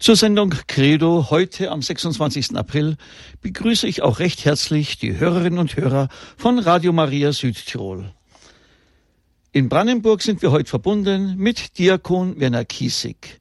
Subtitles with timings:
[0.00, 2.56] Zur Sendung Credo heute am 26.
[2.56, 2.96] April
[3.42, 8.14] begrüße ich auch recht herzlich die Hörerinnen und Hörer von Radio Maria Südtirol.
[9.50, 13.40] In Brandenburg sind wir heute verbunden mit Diakon Werner Kiesig.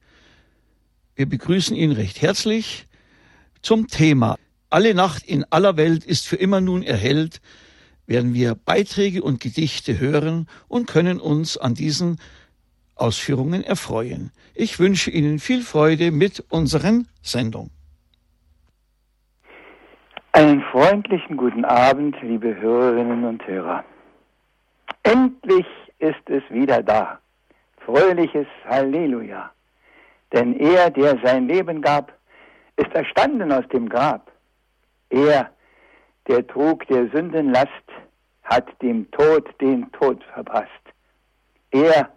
[1.15, 2.87] Wir begrüßen ihn recht herzlich
[3.61, 4.35] zum Thema
[4.71, 7.39] Alle Nacht in aller Welt ist für immer nun erhellt,
[8.07, 12.17] werden wir Beiträge und Gedichte hören und können uns an diesen
[12.99, 14.31] Ausführungen erfreuen.
[14.53, 17.71] Ich wünsche Ihnen viel Freude mit unseren Sendungen.
[20.31, 23.83] Einen freundlichen guten Abend, liebe Hörerinnen und Hörer.
[25.03, 25.65] Endlich
[25.99, 27.19] ist es wieder da.
[27.85, 29.51] Fröhliches Halleluja.
[30.33, 32.13] Denn er, der sein Leben gab,
[32.75, 34.31] ist erstanden aus dem Grab.
[35.09, 35.49] Er,
[36.27, 37.69] der trug der Sünden Last,
[38.43, 40.69] hat dem Tod den Tod verpasst.
[41.71, 42.09] Er,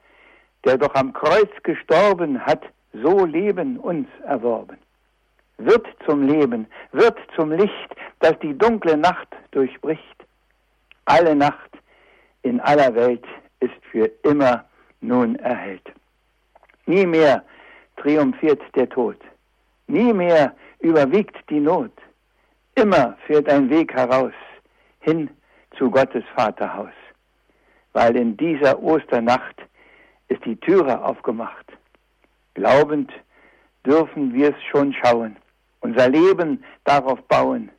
[0.64, 4.78] der doch am Kreuz gestorben hat, so Leben uns erworben.
[5.58, 10.02] Wird zum Leben, wird zum Licht, das die dunkle Nacht durchbricht.
[11.04, 11.70] Alle Nacht
[12.42, 13.24] in aller Welt
[13.60, 14.64] ist für immer
[15.00, 15.86] nun erhellt.
[16.86, 17.44] Nie mehr
[17.96, 19.18] triumphiert der Tod,
[19.86, 21.92] nie mehr überwiegt die Not.
[22.74, 24.32] Immer führt ein Weg heraus,
[25.00, 25.30] hin
[25.76, 26.94] zu Gottes Vaterhaus,
[27.92, 29.60] weil in dieser Osternacht
[30.30, 31.66] ist die Türe aufgemacht.
[32.54, 33.12] Glaubend
[33.84, 35.36] dürfen wir es schon schauen,
[35.80, 37.70] unser Leben darauf bauen,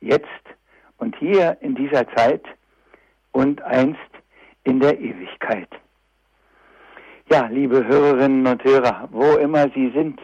[0.00, 0.26] jetzt
[0.98, 2.44] und hier in dieser Zeit
[3.32, 3.98] und einst
[4.64, 5.68] in der Ewigkeit.
[7.30, 10.20] Ja, liebe Hörerinnen und Hörer, wo immer Sie sind,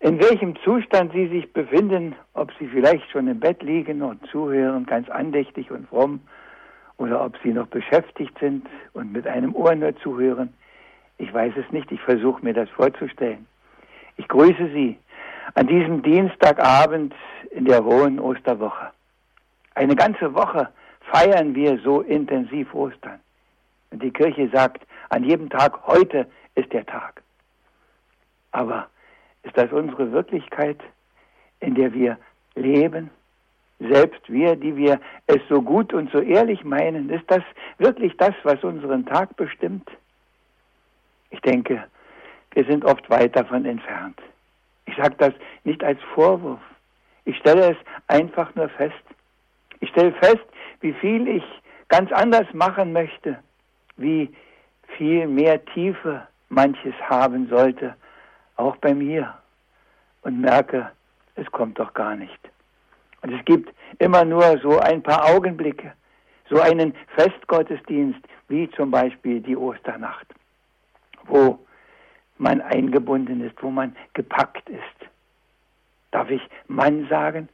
[0.00, 4.86] in welchem Zustand Sie sich befinden, ob Sie vielleicht schon im Bett liegen und zuhören,
[4.86, 6.20] ganz andächtig und fromm,
[6.98, 10.52] oder ob Sie noch beschäftigt sind und mit einem Ohr nur zuhören,
[11.20, 13.46] ich weiß es nicht, ich versuche mir das vorzustellen.
[14.16, 14.98] Ich grüße Sie
[15.54, 17.14] an diesem Dienstagabend
[17.50, 18.90] in der hohen Osterwoche.
[19.74, 20.68] Eine ganze Woche
[21.12, 23.20] feiern wir so intensiv Ostern.
[23.90, 27.22] Und die Kirche sagt an jedem Tag, heute ist der Tag.
[28.52, 28.88] Aber
[29.42, 30.80] ist das unsere Wirklichkeit,
[31.60, 32.16] in der wir
[32.54, 33.10] leben?
[33.78, 37.42] Selbst wir, die wir es so gut und so ehrlich meinen, ist das
[37.78, 39.88] wirklich das, was unseren Tag bestimmt?
[41.30, 41.84] Ich denke,
[42.52, 44.20] wir sind oft weit davon entfernt.
[44.86, 45.32] Ich sage das
[45.64, 46.60] nicht als Vorwurf.
[47.24, 47.76] Ich stelle es
[48.08, 49.04] einfach nur fest.
[49.78, 50.44] Ich stelle fest,
[50.80, 51.44] wie viel ich
[51.88, 53.38] ganz anders machen möchte,
[53.96, 54.34] wie
[54.96, 57.94] viel mehr Tiefe manches haben sollte,
[58.56, 59.34] auch bei mir.
[60.22, 60.90] Und merke,
[61.36, 62.38] es kommt doch gar nicht.
[63.22, 65.92] Und es gibt immer nur so ein paar Augenblicke,
[66.48, 70.26] so einen Festgottesdienst, wie zum Beispiel die Osternacht
[71.30, 71.58] wo
[72.38, 75.10] man eingebunden ist, wo man gepackt ist.
[76.10, 77.48] Darf ich Mann sagen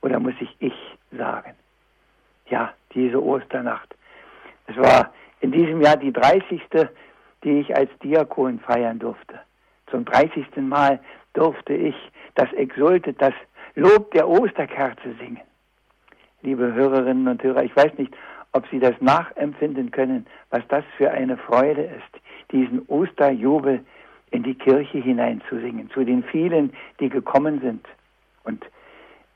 [0.00, 0.74] oder muss ich ich
[1.16, 1.54] sagen?
[2.48, 3.94] Ja, diese Osternacht.
[4.66, 6.60] Es war in diesem Jahr die 30.
[7.44, 9.40] die ich als Diakon feiern durfte.
[9.90, 10.46] Zum 30.
[10.56, 11.00] Mal
[11.32, 11.94] durfte ich
[12.34, 13.34] das Exultet, das
[13.74, 15.40] Lob der Osterkerze singen.
[16.42, 18.14] Liebe Hörerinnen und Hörer, ich weiß nicht,
[18.52, 22.22] ob Sie das nachempfinden können, was das für eine Freude ist,
[22.52, 23.84] diesen Osterjubel
[24.30, 27.86] in die Kirche hineinzusingen, zu den vielen, die gekommen sind.
[28.44, 28.64] Und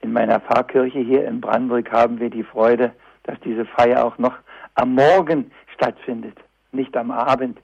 [0.00, 2.92] in meiner Pfarrkirche hier in Brandenburg haben wir die Freude,
[3.24, 4.34] dass diese Feier auch noch
[4.74, 6.38] am Morgen stattfindet,
[6.72, 7.58] nicht am Abend.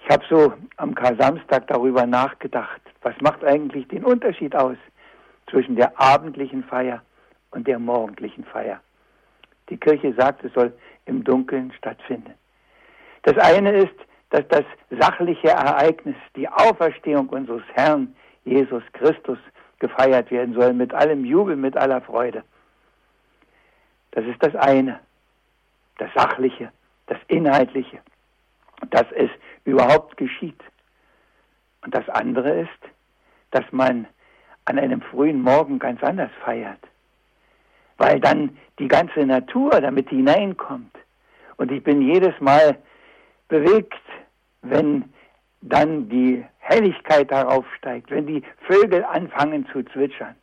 [0.00, 4.76] Ich habe so am Kar-Samstag darüber nachgedacht, was macht eigentlich den Unterschied aus
[5.50, 7.02] zwischen der abendlichen Feier
[7.50, 8.80] und der morgendlichen Feier.
[9.70, 10.72] Die Kirche sagt, es soll
[11.06, 12.34] im Dunkeln stattfinden.
[13.22, 13.94] Das eine ist,
[14.34, 19.38] dass das sachliche Ereignis, die Auferstehung unseres Herrn Jesus Christus
[19.78, 22.42] gefeiert werden soll, mit allem Jubel, mit aller Freude.
[24.10, 24.98] Das ist das eine,
[25.98, 26.72] das Sachliche,
[27.06, 28.00] das Inhaltliche,
[28.90, 29.30] dass es
[29.64, 30.60] überhaupt geschieht.
[31.82, 32.92] Und das andere ist,
[33.52, 34.04] dass man
[34.64, 36.80] an einem frühen Morgen ganz anders feiert,
[37.98, 40.96] weil dann die ganze Natur damit hineinkommt.
[41.56, 42.78] Und ich bin jedes Mal
[43.46, 43.94] bewegt,
[44.64, 45.04] wenn
[45.60, 50.34] dann die Helligkeit darauf steigt, wenn die Vögel anfangen zu zwitschern,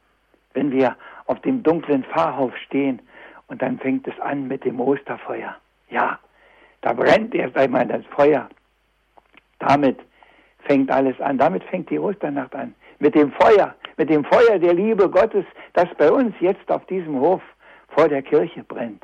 [0.54, 0.96] wenn wir
[1.26, 3.02] auf dem dunklen Pfarrhof stehen
[3.48, 5.56] und dann fängt es an mit dem Osterfeuer.
[5.90, 6.20] Ja,
[6.82, 8.50] da brennt erst einmal das Feuer.
[9.60, 10.00] Damit
[10.64, 12.74] fängt alles an, damit fängt die Osternacht an.
[13.00, 17.20] Mit dem Feuer, mit dem Feuer der Liebe Gottes, das bei uns jetzt auf diesem
[17.20, 17.42] Hof
[17.90, 19.04] vor der Kirche brennt.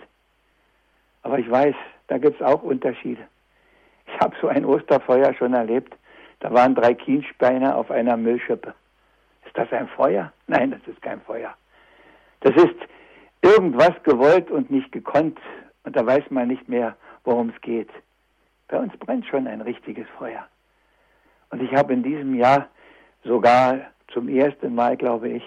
[1.24, 1.76] Aber ich weiß,
[2.08, 3.24] da gibt es auch Unterschiede.
[4.08, 5.96] Ich habe so ein Osterfeuer schon erlebt.
[6.40, 8.74] Da waren drei Kienspeine auf einer Müllschippe.
[9.46, 10.32] Ist das ein Feuer?
[10.48, 11.54] Nein, das ist kein Feuer.
[12.42, 12.76] Das ist
[13.42, 15.40] irgendwas gewollt und nicht gekonnt
[15.84, 17.90] und da weiß man nicht mehr, worum es geht.
[18.68, 20.46] Bei uns brennt schon ein richtiges Feuer.
[21.50, 22.68] Und ich habe in diesem Jahr
[23.24, 23.80] sogar
[24.14, 25.44] zum ersten Mal, glaube ich,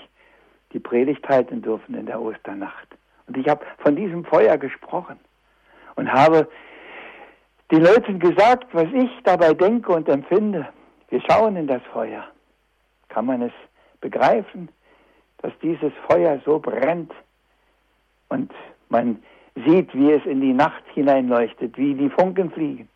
[0.72, 2.88] die Predigt halten dürfen in der Osternacht.
[3.26, 5.18] Und ich habe von diesem Feuer gesprochen
[5.96, 6.48] und habe
[7.70, 10.68] den Leuten gesagt, was ich dabei denke und empfinde.
[11.08, 12.24] Wir schauen in das Feuer.
[13.08, 13.52] Kann man es
[14.00, 14.68] begreifen,
[15.38, 17.12] dass dieses Feuer so brennt
[18.28, 18.52] und
[18.88, 19.22] man
[19.66, 22.88] sieht, wie es in die Nacht hineinleuchtet, wie die Funken fliegen.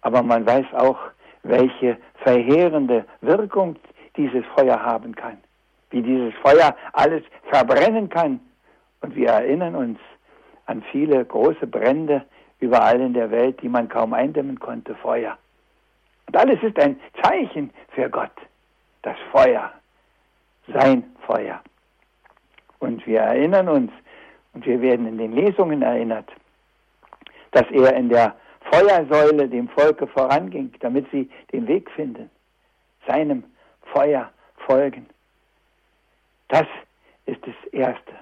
[0.00, 0.98] Aber man weiß auch,
[1.42, 3.76] welche verheerende Wirkung
[4.16, 5.38] dieses Feuer haben kann,
[5.90, 8.40] wie dieses Feuer alles verbrennen kann.
[9.00, 9.98] Und wir erinnern uns
[10.66, 12.24] an viele große Brände
[12.62, 15.36] überall in der Welt, die man kaum eindämmen konnte, Feuer.
[16.28, 18.32] Und alles ist ein Zeichen für Gott,
[19.02, 19.72] das Feuer,
[20.72, 21.60] sein Feuer.
[22.78, 23.92] Und wir erinnern uns,
[24.54, 26.30] und wir werden in den Lesungen erinnert,
[27.50, 28.36] dass er in der
[28.70, 32.30] Feuersäule dem Volke voranging, damit sie den Weg finden,
[33.06, 33.44] seinem
[33.92, 34.30] Feuer
[34.66, 35.06] folgen.
[36.48, 36.66] Das
[37.26, 38.12] ist das Erste.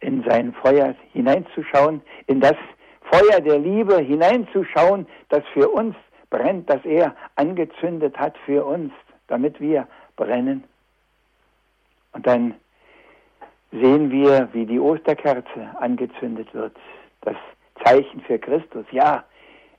[0.00, 2.56] In sein Feuer hineinzuschauen, in das
[3.12, 5.94] Feuer der Liebe hineinzuschauen, das für uns
[6.30, 8.90] brennt, das er angezündet hat für uns,
[9.28, 9.86] damit wir
[10.16, 10.64] brennen.
[12.12, 12.54] Und dann
[13.70, 16.74] sehen wir, wie die Osterkerze angezündet wird.
[17.20, 17.36] Das
[17.84, 18.86] Zeichen für Christus.
[18.92, 19.24] Ja,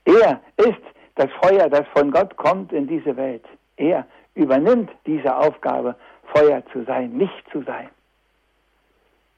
[0.05, 0.81] er ist
[1.15, 3.45] das Feuer, das von Gott kommt in diese Welt.
[3.77, 5.95] Er übernimmt diese Aufgabe,
[6.33, 7.89] Feuer zu sein, Licht zu sein.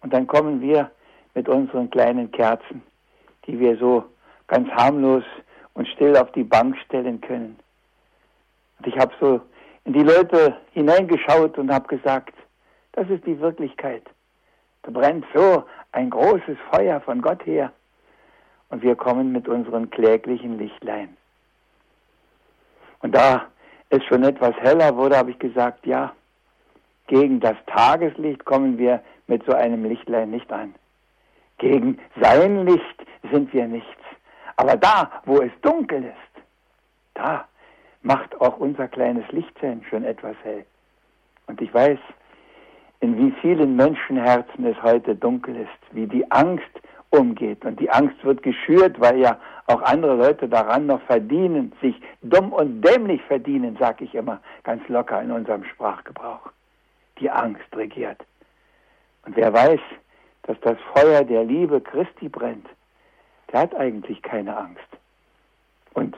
[0.01, 0.92] Und dann kommen wir
[1.33, 2.81] mit unseren kleinen Kerzen,
[3.47, 4.03] die wir so
[4.47, 5.24] ganz harmlos
[5.74, 7.57] und still auf die Bank stellen können.
[8.80, 9.42] Und ich habe so
[9.83, 12.33] in die Leute hineingeschaut und habe gesagt,
[12.94, 14.03] das ist die Wirklichkeit.
[14.83, 17.71] Da brennt so ein großes Feuer von Gott her.
[18.69, 21.15] Und wir kommen mit unseren kläglichen Lichtlein.
[23.01, 23.47] Und da
[23.89, 26.13] es schon etwas heller wurde, habe ich gesagt, ja,
[27.07, 30.74] gegen das Tageslicht kommen wir mit so einem Lichtlein nicht an.
[31.57, 33.90] Gegen sein Licht sind wir nichts.
[34.57, 36.44] Aber da, wo es dunkel ist,
[37.13, 37.48] da
[38.02, 40.66] macht auch unser kleines Lichtchen schon etwas hell.
[41.48, 42.00] Und ich weiß,
[43.00, 46.63] in wie vielen Menschenherzen es heute dunkel ist, wie die Angst
[47.10, 47.63] umgeht.
[47.66, 49.38] Und die Angst wird geschürt, weil ja
[49.68, 54.88] auch andere Leute daran noch verdienen, sich dumm und dämlich verdienen, sag ich immer ganz
[54.88, 56.52] locker in unserem Sprachgebrauch.
[57.19, 58.24] Die Angst regiert.
[59.25, 59.80] Und wer weiß,
[60.45, 62.68] dass das Feuer der Liebe Christi brennt,
[63.51, 64.88] der hat eigentlich keine Angst.
[65.94, 66.15] Und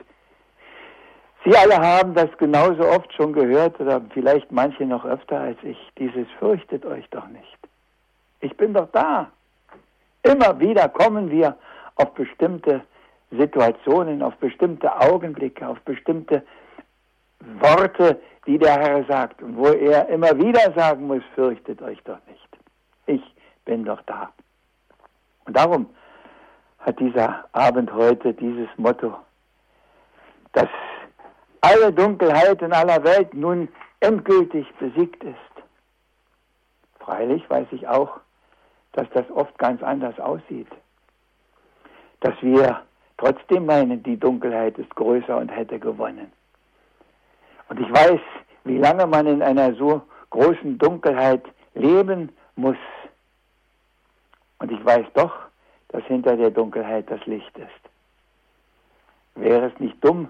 [1.44, 5.78] Sie alle haben das genauso oft schon gehört oder vielleicht manche noch öfter als ich.
[5.96, 7.58] Dieses fürchtet euch doch nicht.
[8.40, 9.30] Ich bin doch da.
[10.24, 11.56] Immer wieder kommen wir
[11.94, 12.82] auf bestimmte
[13.30, 16.42] Situationen, auf bestimmte Augenblicke, auf bestimmte
[17.60, 22.18] Worte, die der Herr sagt und wo er immer wieder sagen muss, fürchtet euch doch
[22.26, 22.48] nicht.
[23.06, 23.22] Ich
[23.68, 24.32] bin doch da.
[25.44, 25.90] Und darum
[26.78, 29.14] hat dieser Abend heute dieses Motto,
[30.54, 30.68] dass
[31.60, 33.68] alle Dunkelheit in aller Welt nun
[34.00, 35.54] endgültig besiegt ist.
[36.98, 38.20] Freilich weiß ich auch,
[38.92, 40.68] dass das oft ganz anders aussieht.
[42.20, 42.80] Dass wir
[43.18, 46.32] trotzdem meinen, die Dunkelheit ist größer und hätte gewonnen.
[47.68, 48.20] Und ich weiß,
[48.64, 50.00] wie lange man in einer so
[50.30, 52.76] großen Dunkelheit leben muss.
[54.58, 55.32] Und ich weiß doch,
[55.88, 57.68] dass hinter der Dunkelheit das Licht ist.
[59.34, 60.28] Wäre es nicht dumm,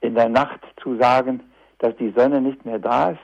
[0.00, 1.40] in der Nacht zu sagen,
[1.78, 3.20] dass die Sonne nicht mehr da ist?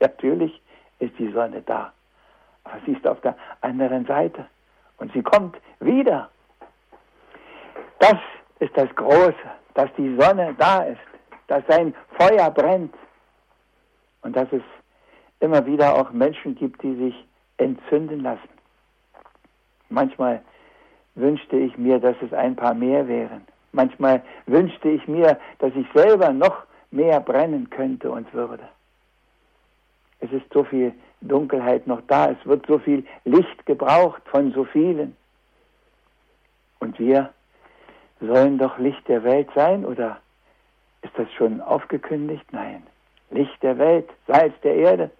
[0.00, 0.62] Natürlich
[1.00, 1.92] ist die Sonne da.
[2.64, 4.46] Aber sie ist auf der anderen Seite.
[4.98, 6.30] Und sie kommt wieder.
[7.98, 8.18] Das
[8.60, 9.34] ist das Große,
[9.74, 11.00] dass die Sonne da ist,
[11.48, 12.94] dass sein Feuer brennt.
[14.22, 14.62] Und dass es
[15.40, 18.57] immer wieder auch Menschen gibt, die sich entzünden lassen.
[19.88, 20.42] Manchmal
[21.14, 23.46] wünschte ich mir, dass es ein paar mehr wären.
[23.72, 28.68] Manchmal wünschte ich mir, dass ich selber noch mehr brennen könnte und würde.
[30.20, 34.64] Es ist so viel Dunkelheit noch da, es wird so viel Licht gebraucht von so
[34.64, 35.16] vielen.
[36.80, 37.32] Und wir
[38.20, 40.18] sollen doch Licht der Welt sein, oder
[41.02, 42.44] ist das schon aufgekündigt?
[42.52, 42.82] Nein.
[43.30, 45.10] Licht der Welt, Salz der Erde,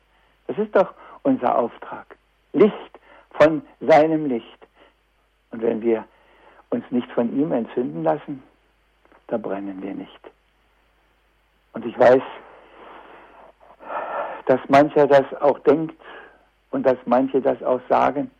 [0.46, 2.16] das ist doch unser Auftrag.
[2.52, 2.98] Licht
[3.30, 4.57] von seinem Licht.
[5.50, 6.04] Und wenn wir
[6.70, 8.42] uns nicht von ihm entzünden lassen,
[9.28, 10.20] da brennen wir nicht.
[11.72, 12.22] Und ich weiß,
[14.46, 16.00] dass mancher das auch denkt
[16.70, 18.30] und dass manche das auch sagen,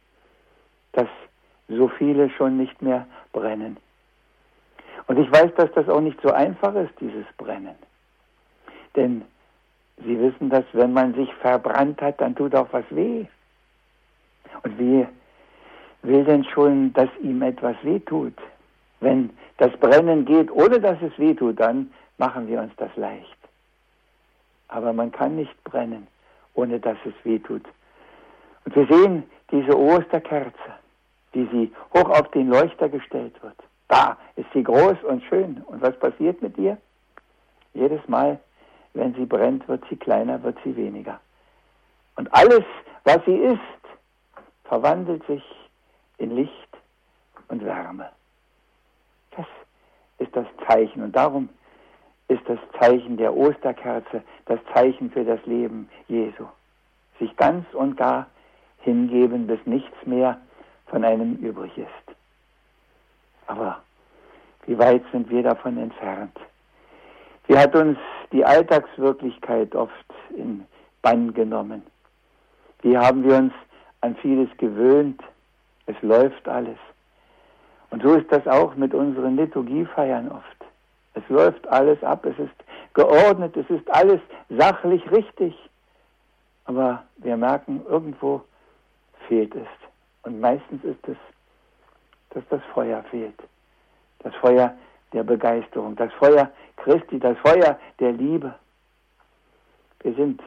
[0.93, 1.09] dass
[1.69, 3.77] so viele schon nicht mehr brennen.
[5.07, 7.77] Und ich weiß, dass das auch nicht so einfach ist, dieses Brennen.
[8.97, 9.25] Denn
[10.05, 13.27] Sie wissen, dass wenn man sich verbrannt hat, dann tut auch was weh.
[14.63, 15.07] Und wie
[16.03, 18.35] will denn schon, dass ihm etwas weh tut?
[19.01, 23.37] Wenn das Brennen geht, ohne dass es weh tut, dann machen wir uns das leicht.
[24.69, 26.07] Aber man kann nicht brennen,
[26.55, 27.65] ohne dass es weh tut.
[28.65, 30.53] Und wir sehen diese Osterkerze,
[31.33, 33.57] wie sie hoch auf den Leuchter gestellt wird.
[33.89, 35.63] Da ist sie groß und schön.
[35.67, 36.77] Und was passiert mit ihr?
[37.73, 38.39] Jedes Mal,
[38.95, 41.21] wenn sie brennt, wird sie kleiner, wird sie weniger.
[42.17, 42.65] Und alles,
[43.05, 43.59] was sie ist,
[44.65, 45.43] verwandelt sich
[46.19, 46.53] in Licht
[47.49, 48.11] und Wärme.
[49.37, 49.47] Das
[50.19, 51.03] ist das Zeichen.
[51.03, 51.49] Und darum
[52.29, 56.47] ist das Zeichen der Osterkerze das Zeichen für das Leben Jesu.
[57.19, 58.27] Sich ganz und gar
[58.81, 60.41] hingeben, bis nichts mehr
[60.87, 62.17] von einem übrig ist.
[63.47, 63.83] Aber
[64.67, 66.37] wie weit sind wir davon entfernt?
[67.47, 67.99] Wie hat uns
[68.31, 69.93] die Alltagswirklichkeit oft
[70.37, 70.67] in
[71.03, 71.83] Bann genommen?
[72.83, 73.53] Wie haben wir uns
[74.03, 75.21] an vieles gewöhnt?
[75.89, 76.79] Es läuft alles.
[77.91, 80.57] Und so ist das auch mit unseren Liturgiefeiern oft.
[81.15, 82.55] Es läuft alles ab, es ist
[82.93, 85.57] geordnet, es ist alles sachlich richtig.
[86.67, 88.43] Aber wir merken, irgendwo
[89.27, 89.67] fehlt es.
[90.25, 91.17] Und meistens ist es,
[92.31, 93.41] dass das Feuer fehlt.
[94.19, 94.75] Das Feuer
[95.15, 98.55] der Begeisterung, das Feuer Christi, das Feuer der Liebe.
[100.01, 100.43] Wir sind,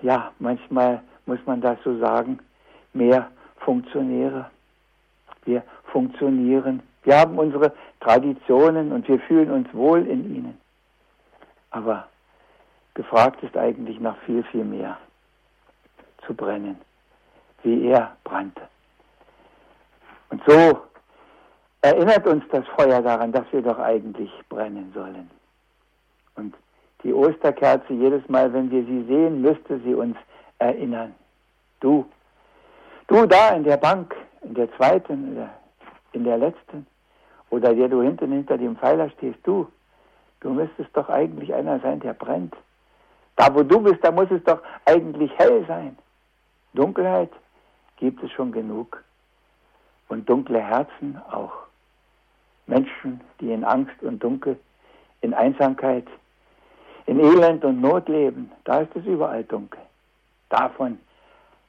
[0.00, 2.38] ja, manchmal muss man das so sagen,
[2.94, 3.30] mehr
[3.66, 4.48] Funktionäre.
[5.44, 6.82] Wir funktionieren.
[7.02, 10.60] Wir haben unsere Traditionen und wir fühlen uns wohl in ihnen.
[11.72, 12.06] Aber
[12.94, 14.96] gefragt ist eigentlich noch viel, viel mehr
[16.24, 16.76] zu brennen,
[17.64, 18.62] wie er brannte.
[20.30, 20.82] Und so
[21.82, 25.28] erinnert uns das Feuer daran, dass wir doch eigentlich brennen sollen.
[26.36, 26.54] Und
[27.02, 30.16] die Osterkerze, jedes Mal, wenn wir sie sehen, müsste sie uns
[30.58, 31.14] erinnern.
[31.80, 32.06] Du,
[33.08, 35.50] du da in der Bank, in der zweiten oder
[36.12, 36.86] in der letzten,
[37.50, 39.68] oder der du hinten hinter dem Pfeiler stehst, du,
[40.40, 42.54] du müsstest doch eigentlich einer sein, der brennt.
[43.36, 45.96] Da, wo du bist, da muss es doch eigentlich hell sein.
[46.74, 47.30] Dunkelheit
[47.96, 49.02] gibt es schon genug.
[50.08, 51.52] Und dunkle Herzen auch.
[52.66, 54.58] Menschen, die in Angst und Dunkel,
[55.20, 56.06] in Einsamkeit,
[57.06, 59.80] in Elend und Not leben, da ist es überall dunkel.
[60.48, 60.98] Davon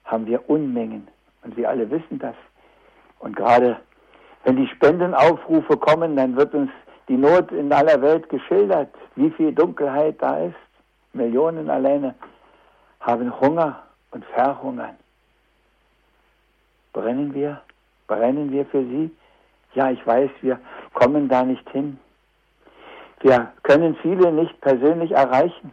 [0.06, 1.08] haben wir Unmengen.
[1.44, 2.36] Und wir alle wissen das.
[3.20, 3.78] Und gerade
[4.44, 6.72] wenn die Spendenaufrufe kommen, dann wird uns
[7.08, 10.56] die Not in aller Welt geschildert, wie viel Dunkelheit da ist.
[11.14, 12.16] Millionen alleine
[13.00, 14.96] haben Hunger und verhungern.
[16.94, 17.62] Brennen wir?
[18.08, 19.12] Brennen wir für sie?
[19.74, 20.60] Ja, ich weiß, wir
[20.94, 22.00] kommen da nicht hin.
[23.22, 25.72] Wir können viele nicht persönlich erreichen.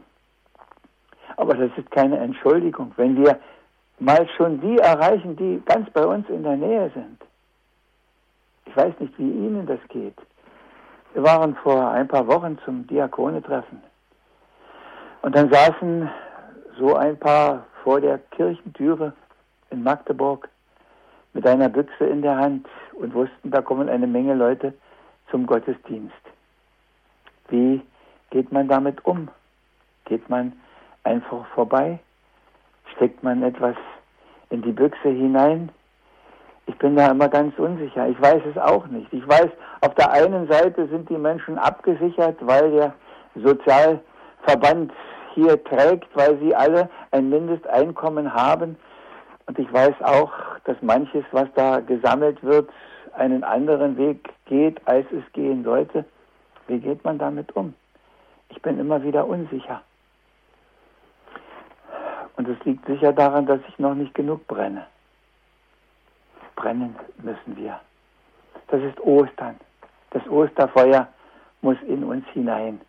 [1.37, 2.93] Aber das ist keine Entschuldigung.
[2.97, 3.39] Wenn wir
[3.99, 7.21] mal schon die erreichen, die ganz bei uns in der Nähe sind.
[8.67, 10.17] Ich weiß nicht, wie Ihnen das geht.
[11.13, 13.81] Wir waren vor ein paar Wochen zum Diakonetreffen.
[15.23, 16.11] Und dann saßen
[16.79, 19.13] so ein paar vor der Kirchentüre
[19.71, 20.49] in Magdeburg
[21.33, 24.75] mit einer Büchse in der Hand und wussten, da kommen eine Menge Leute
[25.31, 26.15] zum Gottesdienst.
[27.49, 27.83] Wie
[28.31, 29.29] geht man damit um?
[30.05, 30.53] Geht man
[31.05, 31.99] einfach vorbei?
[32.97, 33.77] Steckt man etwas
[34.51, 35.71] in die Büchse hinein?
[36.67, 38.09] Ich bin da immer ganz unsicher.
[38.09, 39.13] Ich weiß es auch nicht.
[39.13, 39.49] Ich weiß,
[39.83, 42.95] auf der einen Seite sind die Menschen abgesichert, weil der
[43.35, 44.93] Sozialverband
[45.35, 48.77] hier trägt, weil sie alle ein Mindesteinkommen haben.
[49.47, 50.33] Und ich weiß auch,
[50.65, 52.71] dass manches, was da gesammelt wird,
[53.13, 56.05] einen anderen Weg geht, als es gehen sollte.
[56.67, 57.75] Wie geht man damit um?
[58.49, 59.83] Ich bin immer wieder unsicher.
[62.37, 64.87] Und es liegt sicher daran, dass ich noch nicht genug brenne.
[66.57, 67.81] Brennen müssen wir.
[68.69, 69.57] Das ist Ostern.
[70.11, 71.09] Das Osterfeuer
[71.63, 72.81] muss in uns hinein.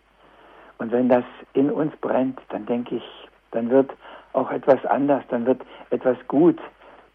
[0.78, 1.24] Und wenn das
[1.54, 3.92] in uns brennt, dann denke ich, dann wird
[4.34, 6.60] auch etwas anders, dann wird etwas gut,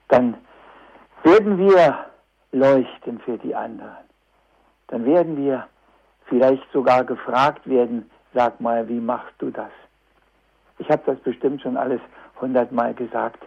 [0.08, 0.36] dann
[1.22, 2.06] werden wir
[2.52, 4.04] leuchten für die anderen.
[4.88, 5.66] Dann werden wir
[6.26, 9.70] vielleicht sogar gefragt werden, sag mal, wie machst du das?
[10.78, 12.00] Ich habe das bestimmt schon alles
[12.40, 13.38] hundertmal gesagt.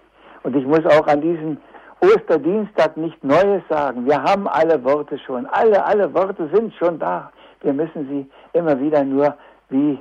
[0.43, 1.57] Und ich muss auch an diesem
[2.01, 4.05] Osterdienstag nicht Neues sagen.
[4.05, 5.45] Wir haben alle Worte schon.
[5.47, 7.31] Alle, alle Worte sind schon da.
[7.61, 9.35] Wir müssen sie immer wieder nur
[9.69, 9.99] wie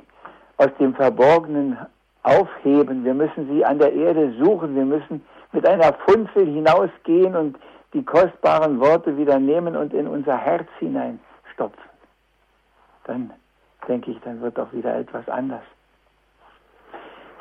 [0.57, 1.77] aus dem Verborgenen
[2.23, 7.57] aufheben, wir müssen sie an der Erde suchen, wir müssen mit einer Funzel hinausgehen und
[7.93, 11.83] die kostbaren Worte wieder nehmen und in unser Herz hineinstopfen.
[13.05, 13.31] Dann
[13.87, 15.63] denke ich, dann wird auch wieder etwas anders.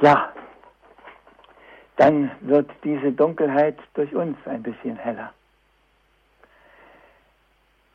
[0.01, 0.31] Ja,
[1.97, 5.33] dann wird diese Dunkelheit durch uns ein bisschen heller.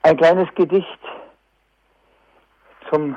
[0.03, 0.99] Ein kleines Gedicht
[2.89, 3.15] zum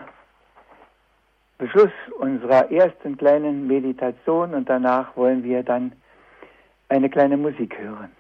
[1.59, 5.93] Beschluss unserer ersten kleinen Meditation und danach wollen wir dann
[6.89, 8.11] eine kleine Musik hören.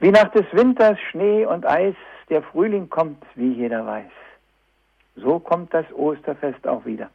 [0.00, 1.94] Wie nach des Winters Schnee und Eis
[2.30, 4.10] der Frühling kommt, wie jeder weiß.
[5.16, 7.10] So kommt das Osterfest auch wieder.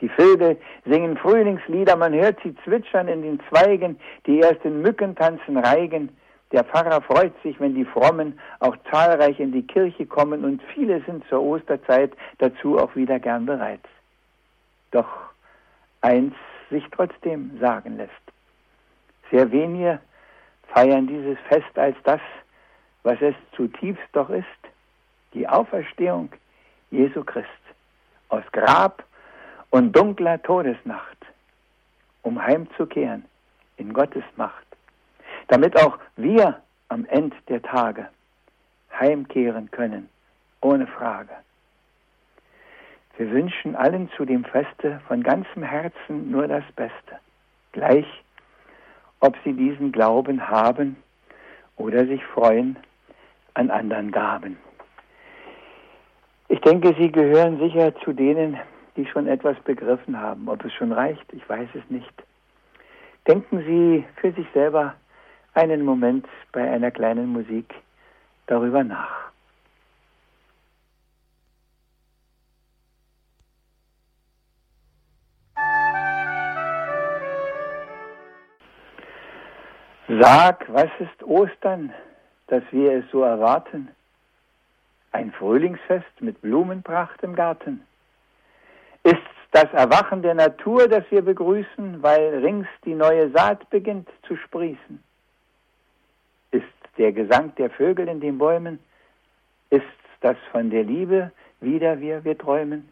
[0.00, 5.56] Die Vögel singen Frühlingslieder, man hört sie zwitschern in den Zweigen, die ersten Mücken tanzen
[5.56, 6.10] Reigen.
[6.52, 11.02] Der Pfarrer freut sich, wenn die Frommen auch zahlreich in die Kirche kommen und viele
[11.02, 13.80] sind zur Osterzeit dazu auch wieder gern bereit.
[14.92, 15.08] Doch
[16.00, 16.34] eins
[16.70, 18.12] sich trotzdem sagen lässt.
[19.30, 20.00] Sehr wenige
[20.72, 22.20] feiern dieses Fest als das,
[23.02, 24.46] was es zutiefst doch ist,
[25.34, 26.30] die Auferstehung
[26.90, 27.48] Jesu Christ
[28.28, 29.04] aus Grab
[29.70, 31.18] und dunkler Todesnacht,
[32.22, 33.24] um heimzukehren
[33.76, 34.66] in Gottes Macht,
[35.48, 38.08] damit auch wir am Ende der Tage
[38.98, 40.08] heimkehren können,
[40.60, 41.30] ohne Frage.
[43.16, 47.18] Wir wünschen allen zu dem Feste von ganzem Herzen nur das Beste,
[47.72, 48.06] gleich
[49.20, 50.96] ob sie diesen Glauben haben
[51.76, 52.76] oder sich freuen
[53.54, 54.56] an anderen Gaben.
[56.48, 58.56] Ich denke, Sie gehören sicher zu denen,
[58.98, 60.48] die schon etwas begriffen haben.
[60.48, 62.12] Ob es schon reicht, ich weiß es nicht.
[63.28, 64.94] Denken Sie für sich selber
[65.54, 67.72] einen Moment bei einer kleinen Musik
[68.46, 69.28] darüber nach.
[80.08, 81.92] Sag, was ist Ostern,
[82.48, 83.88] dass wir es so erwarten?
[85.12, 87.82] Ein Frühlingsfest mit Blumenpracht im Garten.
[89.08, 94.36] Ist das Erwachen der Natur, das wir begrüßen, weil rings die neue Saat beginnt zu
[94.36, 95.02] sprießen?
[96.50, 96.66] Ist
[96.98, 98.78] der Gesang der Vögel in den Bäumen?
[99.70, 102.90] Ist das von der Liebe wieder wir, wir träumen?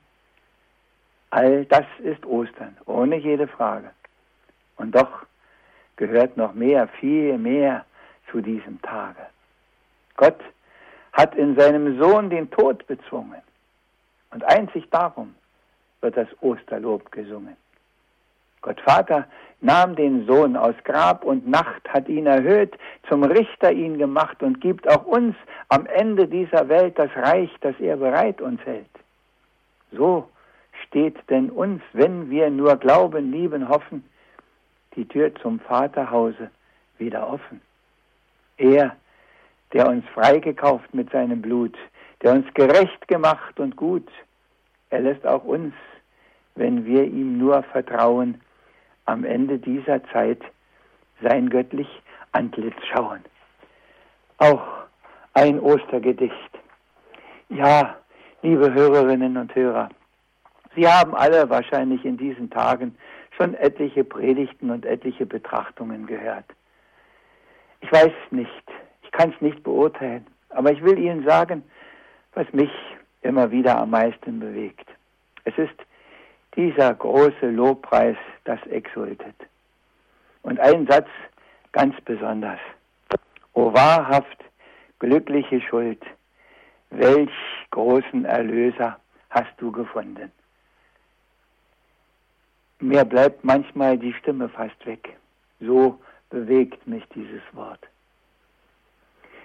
[1.28, 3.90] All das ist Ostern, ohne jede Frage.
[4.78, 5.26] Und doch
[5.96, 7.84] gehört noch mehr, viel mehr
[8.30, 9.26] zu diesem Tage.
[10.16, 10.40] Gott
[11.12, 13.42] hat in seinem Sohn den Tod bezwungen.
[14.30, 15.34] Und einzig darum
[16.00, 17.56] wird das Osterlob gesungen.
[18.62, 19.26] Gott Vater
[19.60, 22.76] nahm den Sohn aus Grab und Nacht, hat ihn erhöht,
[23.08, 25.36] zum Richter ihn gemacht und gibt auch uns
[25.68, 28.86] am Ende dieser Welt das Reich, das er bereit uns hält.
[29.92, 30.28] So
[30.84, 34.04] steht denn uns, wenn wir nur glauben, lieben, hoffen,
[34.94, 36.50] die Tür zum Vaterhause
[36.98, 37.60] wieder offen.
[38.56, 38.96] Er,
[39.72, 41.76] der uns freigekauft mit seinem Blut,
[42.22, 44.08] der uns gerecht gemacht und gut,
[44.90, 45.74] er lässt auch uns,
[46.54, 48.40] wenn wir ihm nur vertrauen,
[49.04, 50.40] am Ende dieser Zeit
[51.22, 51.88] sein göttlich
[52.32, 53.20] Antlitz schauen.
[54.38, 54.66] Auch
[55.34, 56.50] ein Ostergedicht.
[57.48, 57.96] Ja,
[58.42, 59.88] liebe Hörerinnen und Hörer,
[60.74, 62.96] Sie haben alle wahrscheinlich in diesen Tagen
[63.36, 66.44] schon etliche Predigten und etliche Betrachtungen gehört.
[67.80, 68.50] Ich weiß nicht,
[69.02, 71.62] ich kann es nicht beurteilen, aber ich will Ihnen sagen,
[72.34, 72.70] was mich
[73.26, 74.88] immer wieder am meisten bewegt.
[75.44, 75.74] Es ist
[76.56, 79.34] dieser große Lobpreis, das exultet.
[80.42, 81.08] Und ein Satz
[81.72, 82.60] ganz besonders.
[83.52, 84.44] O wahrhaft
[84.98, 86.02] glückliche Schuld,
[86.90, 87.30] welch
[87.70, 88.98] großen Erlöser
[89.30, 90.30] hast du gefunden.
[92.80, 95.16] Mir bleibt manchmal die Stimme fast weg.
[95.60, 95.98] So
[96.30, 97.80] bewegt mich dieses Wort.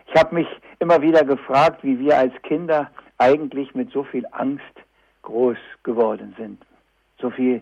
[0.07, 0.47] Ich habe mich
[0.79, 2.91] immer wieder gefragt, wie wir als Kinder
[3.21, 4.75] eigentlich mit so viel Angst
[5.21, 6.65] groß geworden sind.
[7.19, 7.61] So viel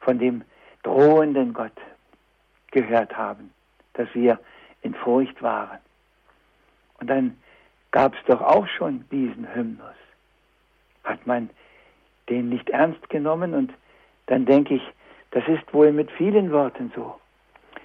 [0.00, 0.42] von dem
[0.82, 1.78] drohenden Gott
[2.70, 3.50] gehört haben,
[3.94, 4.38] dass wir
[4.82, 5.78] in Furcht waren.
[7.00, 7.38] Und dann
[7.92, 9.96] gab es doch auch schon diesen Hymnus.
[11.04, 11.48] Hat man
[12.28, 13.72] den nicht ernst genommen und
[14.26, 14.82] dann denke ich,
[15.30, 17.18] das ist wohl mit vielen Worten so,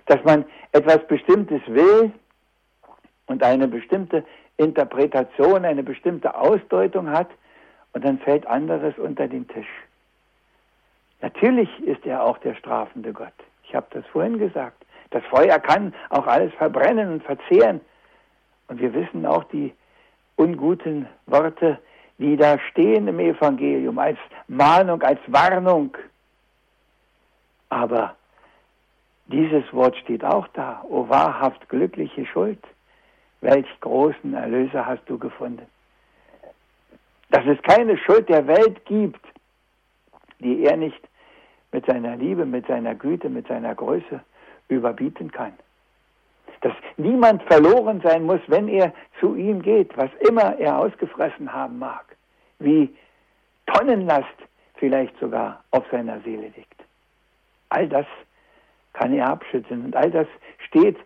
[0.08, 2.12] dass man etwas Bestimmtes will
[3.28, 4.26] und eine bestimmte
[4.58, 7.30] Interpretation, eine bestimmte Ausdeutung hat
[7.94, 9.68] und dann fällt anderes unter den Tisch.
[11.22, 13.34] Natürlich ist er auch der strafende Gott.
[13.64, 14.86] Ich habe das vorhin gesagt.
[15.12, 17.82] Das Feuer kann auch alles verbrennen und verzehren.
[18.68, 19.74] Und wir wissen auch die
[20.36, 21.80] unguten Worte,
[22.18, 25.98] die da stehen im Evangelium als Mahnung, als Warnung
[27.70, 28.16] Aber
[29.28, 30.84] dieses Wort steht auch da.
[30.88, 32.64] O wahrhaft glückliche Schuld,
[33.46, 35.68] welch großen Erlöser hast du gefunden.
[37.30, 39.22] Dass es keine Schuld der Welt gibt,
[40.40, 41.00] die er nicht
[41.72, 44.20] mit seiner Liebe, mit seiner Güte, mit seiner Größe
[44.68, 45.54] überbieten kann.
[46.62, 51.78] Dass niemand verloren sein muss, wenn er zu ihm geht, was immer er ausgefressen haben
[51.78, 52.16] mag,
[52.60, 52.96] wie
[53.68, 54.38] Tonnenlast
[54.76, 56.84] vielleicht sogar auf seiner Seele liegt.
[57.70, 58.08] All das
[58.94, 60.28] kann er abschütteln und all das
[60.68, 60.98] steht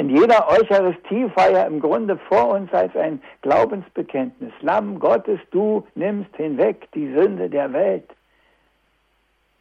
[0.00, 4.52] in jeder Eucharistiefeier im Grunde vor uns als ein Glaubensbekenntnis.
[4.60, 8.10] Lamm Gottes, du nimmst hinweg die Sünde der Welt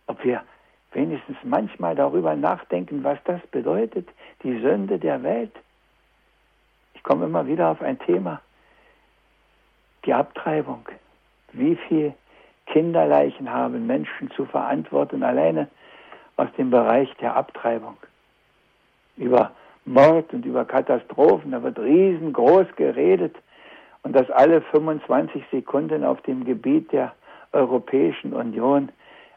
[0.10, 0.44] ob wir
[0.92, 4.10] wenigstens manchmal darüber nachdenken, was das bedeutet,
[4.44, 5.52] die Sünde der Welt.
[6.96, 8.42] Ich komme immer wieder auf ein Thema,
[10.06, 10.84] die Abtreibung.
[11.54, 12.16] Wie viele
[12.66, 15.68] Kinderleichen haben Menschen zu verantworten, alleine
[16.38, 17.98] aus dem Bereich der Abtreibung.
[19.16, 19.52] Über
[19.90, 23.36] Mord und über Katastrophen, da wird riesengroß geredet
[24.04, 27.14] und das alle 25 Sekunden auf dem Gebiet der
[27.54, 28.90] Europäischen Union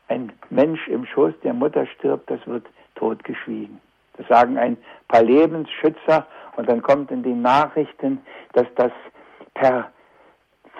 [0.08, 3.80] ein Mensch im Schoß der Mutter stirbt, das wird totgeschwiegen.
[4.18, 4.76] Das sagen ein
[5.08, 8.20] paar Lebensschützer und dann kommt in den Nachrichten,
[8.52, 8.92] dass das
[9.54, 9.90] per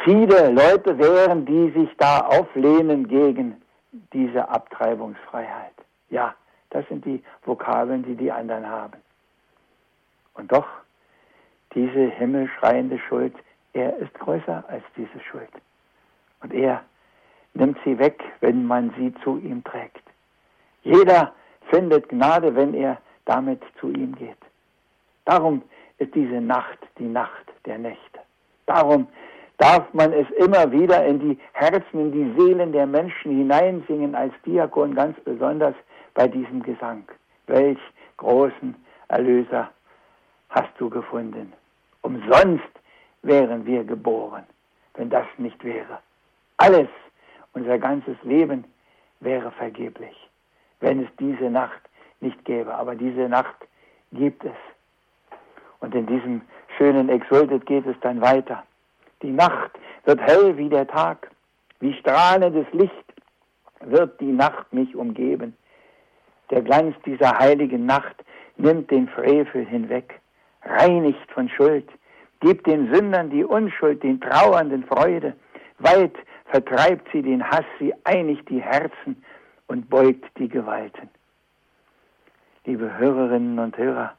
[0.04, 3.62] viele Leute wären, die sich da auflehnen gegen
[4.12, 5.72] diese Abtreibungsfreiheit.
[6.10, 6.34] Ja,
[6.70, 8.98] das sind die Vokabeln, die die anderen haben.
[10.34, 10.66] Und doch,
[11.74, 13.34] diese himmelschreiende Schuld,
[13.72, 15.50] er ist größer als diese Schuld.
[16.42, 16.82] Und er
[17.54, 20.02] nimmt sie weg, wenn man sie zu ihm trägt.
[20.82, 21.32] Jeder
[21.70, 24.36] findet Gnade, wenn er damit zu ihm geht.
[25.24, 25.62] Darum
[25.98, 28.20] ist diese Nacht die Nacht der Nächte.
[28.66, 29.06] Darum
[29.58, 34.32] darf man es immer wieder in die Herzen, in die Seelen der Menschen hineinsingen, als
[34.44, 35.74] Diakon ganz besonders
[36.14, 37.04] bei diesem Gesang.
[37.46, 37.78] Welch
[38.16, 38.74] großen
[39.08, 39.70] Erlöser
[40.52, 41.52] hast du gefunden.
[42.02, 42.72] Umsonst
[43.22, 44.44] wären wir geboren,
[44.94, 45.98] wenn das nicht wäre.
[46.58, 46.88] Alles
[47.54, 48.64] unser ganzes Leben
[49.20, 50.16] wäre vergeblich,
[50.80, 51.80] wenn es diese Nacht
[52.20, 52.74] nicht gäbe.
[52.74, 53.56] Aber diese Nacht
[54.12, 54.56] gibt es.
[55.80, 56.42] Und in diesem
[56.76, 58.62] schönen Exultet geht es dann weiter.
[59.22, 59.72] Die Nacht
[60.04, 61.30] wird hell wie der Tag,
[61.80, 62.94] wie strahlendes Licht
[63.80, 65.56] wird die Nacht mich umgeben.
[66.50, 68.24] Der Glanz dieser heiligen Nacht
[68.56, 70.20] nimmt den Frevel hinweg,
[70.64, 71.88] reinigt von Schuld,
[72.40, 75.34] gibt den Sündern die Unschuld, den Trauernden Freude,
[75.78, 76.14] weit
[76.46, 79.22] vertreibt sie den Hass, sie einigt die Herzen
[79.68, 81.08] und beugt die Gewalten.
[82.64, 84.14] Liebe Hörerinnen und Hörer,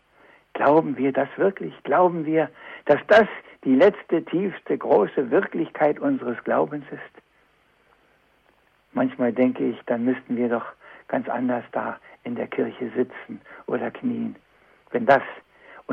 [0.53, 1.73] glauben wir das wirklich?
[1.83, 2.49] Glauben wir,
[2.85, 3.27] dass das
[3.63, 7.23] die letzte, tiefste, große Wirklichkeit unseres Glaubens ist?
[8.93, 10.65] Manchmal denke ich, dann müssten wir doch
[11.07, 14.35] ganz anders da in der Kirche sitzen oder knien,
[14.91, 15.23] wenn das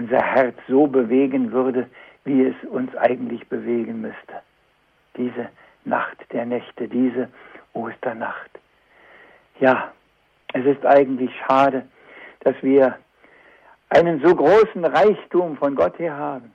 [0.01, 1.89] unser Herz so bewegen würde,
[2.25, 4.37] wie es uns eigentlich bewegen müsste.
[5.17, 5.51] Diese
[5.85, 7.29] Nacht der Nächte, diese
[7.75, 8.51] Osternacht.
[9.59, 9.93] Ja,
[10.55, 11.87] es ist eigentlich schade,
[12.41, 12.99] dass wir
[13.91, 16.51] einen so großen Reichtum von Gott her haben.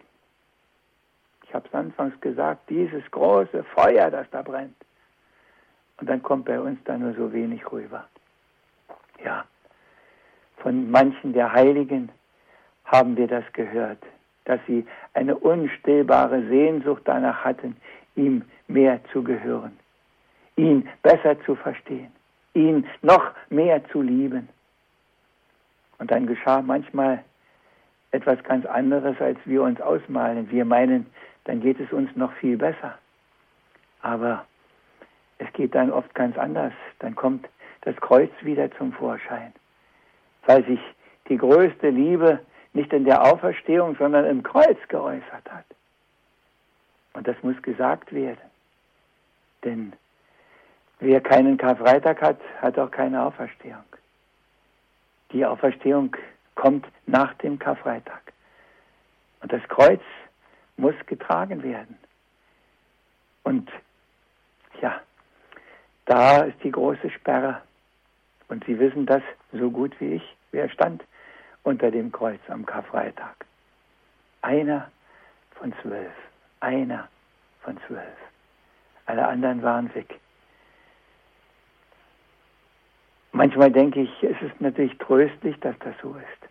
[1.43, 4.75] Ich habe es anfangs gesagt, dieses große Feuer, das da brennt.
[5.99, 8.05] Und dann kommt bei uns da nur so wenig rüber.
[9.23, 9.45] Ja,
[10.58, 12.10] von manchen der Heiligen
[12.85, 13.99] haben wir das gehört,
[14.45, 17.75] dass sie eine unstillbare Sehnsucht danach hatten,
[18.15, 19.77] ihm mehr zu gehören,
[20.55, 22.11] ihn besser zu verstehen,
[22.53, 24.49] ihn noch mehr zu lieben.
[25.97, 27.23] Und dann geschah manchmal
[28.11, 30.49] etwas ganz anderes, als wir uns ausmalen.
[30.49, 31.05] Wir meinen,
[31.45, 32.97] dann geht es uns noch viel besser.
[34.01, 34.45] Aber
[35.37, 36.73] es geht dann oft ganz anders.
[36.99, 37.47] Dann kommt
[37.81, 39.53] das Kreuz wieder zum Vorschein,
[40.45, 40.79] weil sich
[41.27, 42.39] die größte Liebe
[42.75, 45.65] nicht in der Auferstehung, sondern im Kreuz geäußert hat.
[47.13, 48.51] Und das muss gesagt werden.
[49.63, 49.93] Denn
[50.99, 53.85] wer keinen Karfreitag hat, hat auch keine Auferstehung.
[55.31, 56.15] Die Auferstehung
[56.55, 58.33] kommt nach dem Karfreitag.
[59.41, 60.01] Und das Kreuz
[60.77, 61.97] muss getragen werden.
[63.43, 63.71] Und
[64.81, 65.01] ja,
[66.05, 67.61] da ist die große Sperre.
[68.49, 70.35] Und Sie wissen das so gut wie ich.
[70.51, 71.03] Wer stand
[71.65, 73.45] unter dem Kreuz am Karfreitag?
[74.41, 74.89] Einer
[75.51, 76.13] von zwölf.
[76.62, 77.10] Einer
[77.62, 78.17] von zwölf.
[79.08, 80.19] Alle anderen waren weg.
[83.34, 86.49] Manchmal denke ich, es ist natürlich tröstlich, dass das so ist.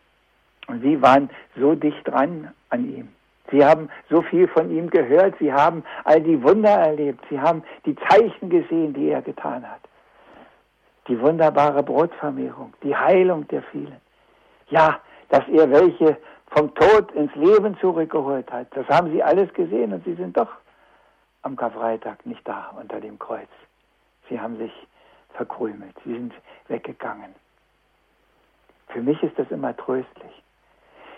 [0.69, 3.09] Und sie waren so dicht dran an ihm.
[3.51, 7.63] Sie haben so viel von ihm gehört, sie haben all die Wunder erlebt, sie haben
[7.87, 9.81] die Zeichen gesehen, die er getan hat.
[11.09, 14.01] die wunderbare Brotvermehrung, die Heilung der vielen.
[14.69, 16.17] Ja, dass er welche
[16.55, 18.69] vom Tod ins Leben zurückgeholt hat.
[18.77, 20.51] Das haben sie alles gesehen und sie sind doch
[21.43, 23.49] am Karfreitag nicht da unter dem Kreuz.
[24.29, 24.73] Sie haben sich
[25.35, 26.33] verkrümelt, sie sind
[26.69, 27.35] weggegangen.
[28.89, 30.43] Für mich ist das immer tröstlich.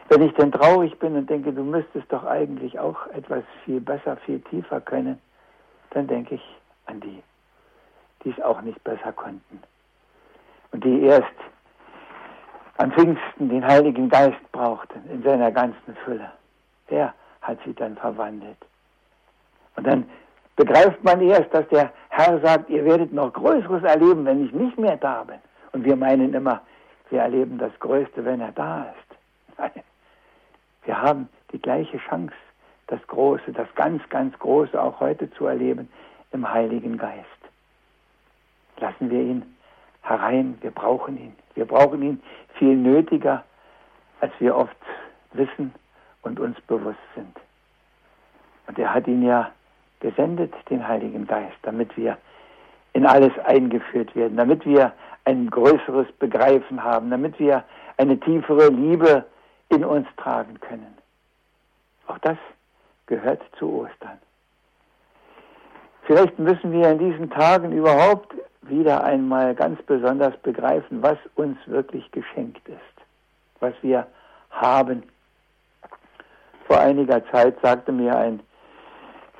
[0.09, 4.17] Wenn ich denn traurig bin und denke, du müsstest doch eigentlich auch etwas viel besser,
[4.19, 5.21] viel tiefer können,
[5.91, 6.57] dann denke ich
[6.87, 7.23] an die,
[8.23, 9.63] die es auch nicht besser konnten.
[10.71, 11.35] Und die erst
[12.79, 16.31] am Pfingsten den Heiligen Geist brauchten in seiner ganzen Fülle.
[16.91, 18.59] Der hat sie dann verwandelt.
[19.77, 20.09] Und dann
[20.57, 24.79] begreift man erst, dass der Herr sagt, ihr werdet noch Größeres erleben, wenn ich nicht
[24.79, 25.39] mehr da bin.
[25.73, 26.62] Und wir meinen immer,
[27.11, 29.75] wir erleben das Größte, wenn er da ist.
[30.85, 32.35] Wir haben die gleiche Chance,
[32.87, 35.89] das Große, das ganz, ganz Große auch heute zu erleben
[36.31, 37.27] im Heiligen Geist.
[38.79, 39.57] Lassen wir ihn
[40.03, 41.35] herein, wir brauchen ihn.
[41.57, 42.23] Wir brauchen ihn
[42.59, 43.45] viel nötiger,
[44.21, 44.77] als wir oft
[45.33, 45.75] wissen
[46.23, 47.37] und uns bewusst sind.
[48.69, 49.51] Und er hat ihn ja
[50.01, 52.16] gesendet, den Heiligen Geist, damit wir
[52.92, 54.92] in alles eingeführt werden, damit wir
[55.25, 57.64] ein größeres Begreifen haben, damit wir
[57.97, 59.27] eine tiefere Liebe
[59.69, 60.97] in uns tragen können.
[62.07, 62.38] Auch das
[63.07, 64.19] gehört zu Ostern.
[66.07, 72.11] Vielleicht müssen wir in diesen Tagen überhaupt wieder einmal ganz besonders begreifen, was uns wirklich
[72.12, 73.07] geschenkt ist,
[73.61, 74.07] was wir
[74.51, 75.03] haben.
[76.66, 78.40] Vor einiger Zeit sagte mir ein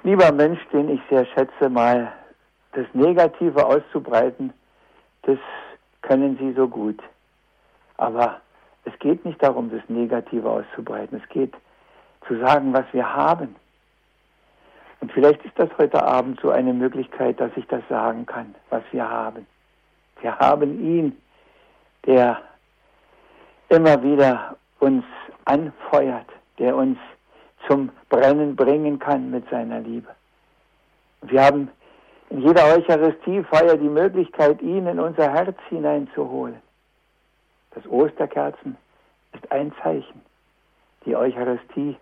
[0.02, 2.12] lieber Mensch, den ich sehr schätze, mal,
[2.72, 4.52] das Negative auszubreiten,
[5.22, 5.38] das
[6.02, 7.00] können Sie so gut.
[7.96, 8.40] Aber
[8.85, 11.20] es geht nicht darum, das Negative auszubreiten.
[11.22, 11.55] Es geht
[12.26, 13.57] zu sagen, was wir haben.
[15.00, 18.82] Und vielleicht ist das heute Abend so eine Möglichkeit, dass ich das sagen kann, was
[18.92, 19.46] wir haben.
[20.20, 21.16] Wir haben ihn,
[22.06, 22.40] der
[23.68, 25.04] immer wieder uns
[25.44, 26.28] anfeuert,
[26.59, 26.98] der uns
[27.68, 30.09] zum Brennen bringen kann mit seiner Liebe.
[31.22, 31.70] Wir haben
[32.30, 36.61] in jeder Eucharistiefeier die Möglichkeit, ihn in unser Herz hineinzuholen.
[37.72, 38.76] Das Osterkerzen
[39.32, 40.22] ist ein Zeichen.
[41.04, 41.96] Die Eucharistie,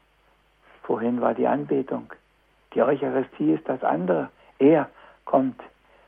[0.83, 2.13] vorhin war die Anbetung.
[2.75, 4.31] Die Eucharistie ist das andere.
[4.59, 4.89] Er
[5.25, 5.61] kommt,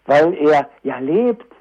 [0.07, 1.53] weil er ja lebt.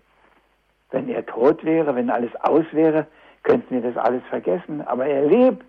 [0.91, 3.05] Wenn er tot wäre, wenn alles aus wäre,
[3.43, 4.85] könnten wir das alles vergessen.
[4.87, 5.65] Aber er lebt.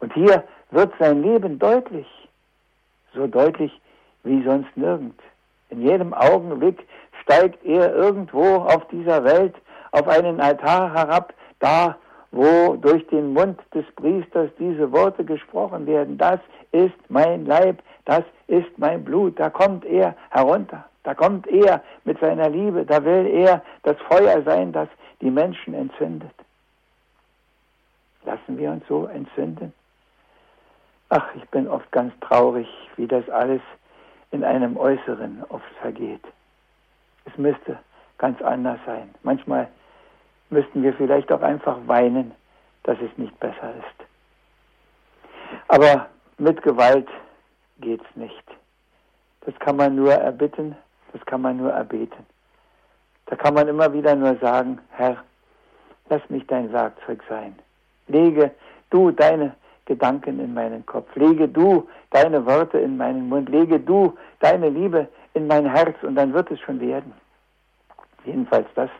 [0.00, 2.06] Und hier wird sein Leben deutlich.
[3.12, 3.80] So deutlich
[4.24, 5.20] wie sonst nirgend.
[5.70, 6.86] In jedem Augenblick
[7.22, 9.54] steigt er irgendwo auf dieser Welt
[9.92, 11.96] auf einen Altar herab, da
[12.34, 16.18] wo durch den Mund des Priesters diese Worte gesprochen werden.
[16.18, 16.40] Das
[16.72, 19.38] ist mein Leib, das ist mein Blut.
[19.38, 20.84] Da kommt er herunter.
[21.04, 22.84] Da kommt er mit seiner Liebe.
[22.84, 24.88] Da will er das Feuer sein, das
[25.20, 26.34] die Menschen entzündet.
[28.24, 29.72] Lassen wir uns so entzünden.
[31.10, 32.66] Ach, ich bin oft ganz traurig,
[32.96, 33.60] wie das alles
[34.32, 36.24] in einem Äußeren oft vergeht.
[37.26, 37.78] Es müsste
[38.18, 39.14] ganz anders sein.
[39.22, 39.68] Manchmal
[40.50, 42.32] müssten wir vielleicht auch einfach weinen,
[42.84, 44.06] dass es nicht besser ist.
[45.68, 47.08] Aber mit Gewalt
[47.80, 48.44] geht's nicht.
[49.42, 50.76] Das kann man nur erbitten,
[51.12, 52.26] das kann man nur erbeten.
[53.26, 55.16] Da kann man immer wieder nur sagen, Herr,
[56.08, 57.54] lass mich dein Werkzeug sein.
[58.06, 58.50] Lege
[58.90, 59.54] du deine
[59.86, 61.14] Gedanken in meinen Kopf.
[61.14, 63.48] Lege du deine Worte in meinen Mund.
[63.48, 67.12] Lege du deine Liebe in mein Herz und dann wird es schon werden.
[68.24, 68.90] Jedenfalls das,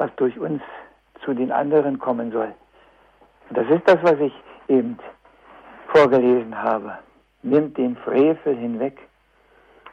[0.00, 0.62] was durch uns
[1.22, 2.52] zu den anderen kommen soll.
[3.48, 4.32] Und das ist das, was ich
[4.66, 4.98] eben
[5.88, 6.98] vorgelesen habe.
[7.42, 8.98] Nimmt den Frevel hinweg,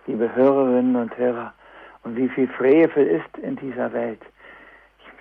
[0.05, 1.53] liebe Hörerinnen und Hörer.
[2.03, 4.21] Und wie viel Frevel ist in dieser Welt.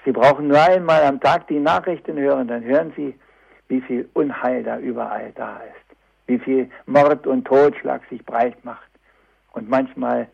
[0.05, 3.13] Sie brauchen nur einmal am Tag die Nachrichten hören, dann hören Sie,
[3.67, 5.97] wie viel Unheil da überall da ist,
[6.29, 8.89] wie viel Mord und Totschlag sich breit macht
[9.53, 10.29] und manchmal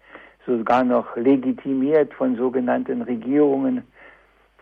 [0.47, 3.83] sogar noch legitimiert von sogenannten Regierungen,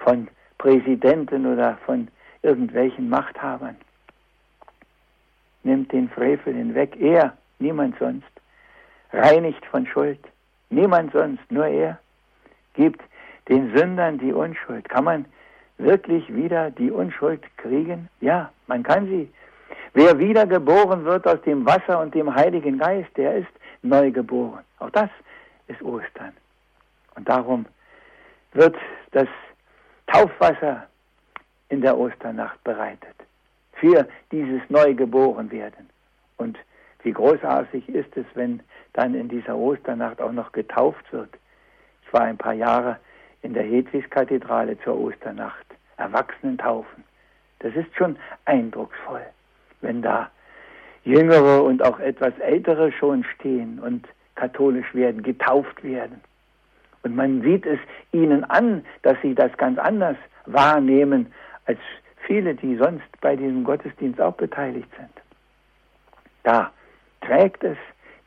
[0.04, 2.08] von Präsidenten oder von
[2.42, 3.76] irgendwelchen Machthabern.
[5.62, 8.30] Nimmt den Frevel hinweg, er, niemand sonst,
[9.12, 10.20] reinigt von Schuld,
[10.70, 11.98] niemand sonst, nur er,
[12.74, 13.00] gibt
[13.48, 14.88] den Sündern die Unschuld.
[14.88, 15.24] Kann man
[15.78, 18.08] wirklich wieder die Unschuld kriegen?
[18.20, 19.28] Ja, man kann sie.
[19.92, 23.50] Wer wiedergeboren wird aus dem Wasser und dem Heiligen Geist, der ist
[23.82, 24.64] neu geboren.
[24.78, 25.10] Auch das
[25.66, 26.32] ist Ostern.
[27.16, 27.66] Und darum
[28.52, 28.76] wird
[29.10, 29.28] das
[30.12, 30.86] Taufwasser
[31.68, 33.14] in der Osternacht bereitet.
[33.72, 35.88] Für dieses Neugeborenwerden.
[36.36, 36.58] Und
[37.02, 38.60] wie großartig ist es, wenn
[38.92, 41.30] dann in dieser Osternacht auch noch getauft wird.
[42.04, 42.98] Ich war ein paar Jahre
[43.42, 47.04] in der Hedwigskathedrale zur Osternacht Erwachsenen taufen.
[47.60, 49.24] Das ist schon eindrucksvoll,
[49.80, 50.30] wenn da
[51.04, 56.20] Jüngere und auch etwas Ältere schon stehen und katholisch werden, getauft werden.
[57.02, 57.78] Und man sieht es
[58.12, 61.32] ihnen an, dass sie das ganz anders wahrnehmen
[61.66, 61.78] als
[62.26, 65.10] viele, die sonst bei diesem Gottesdienst auch beteiligt sind.
[66.42, 66.72] Da
[67.22, 67.76] trägt es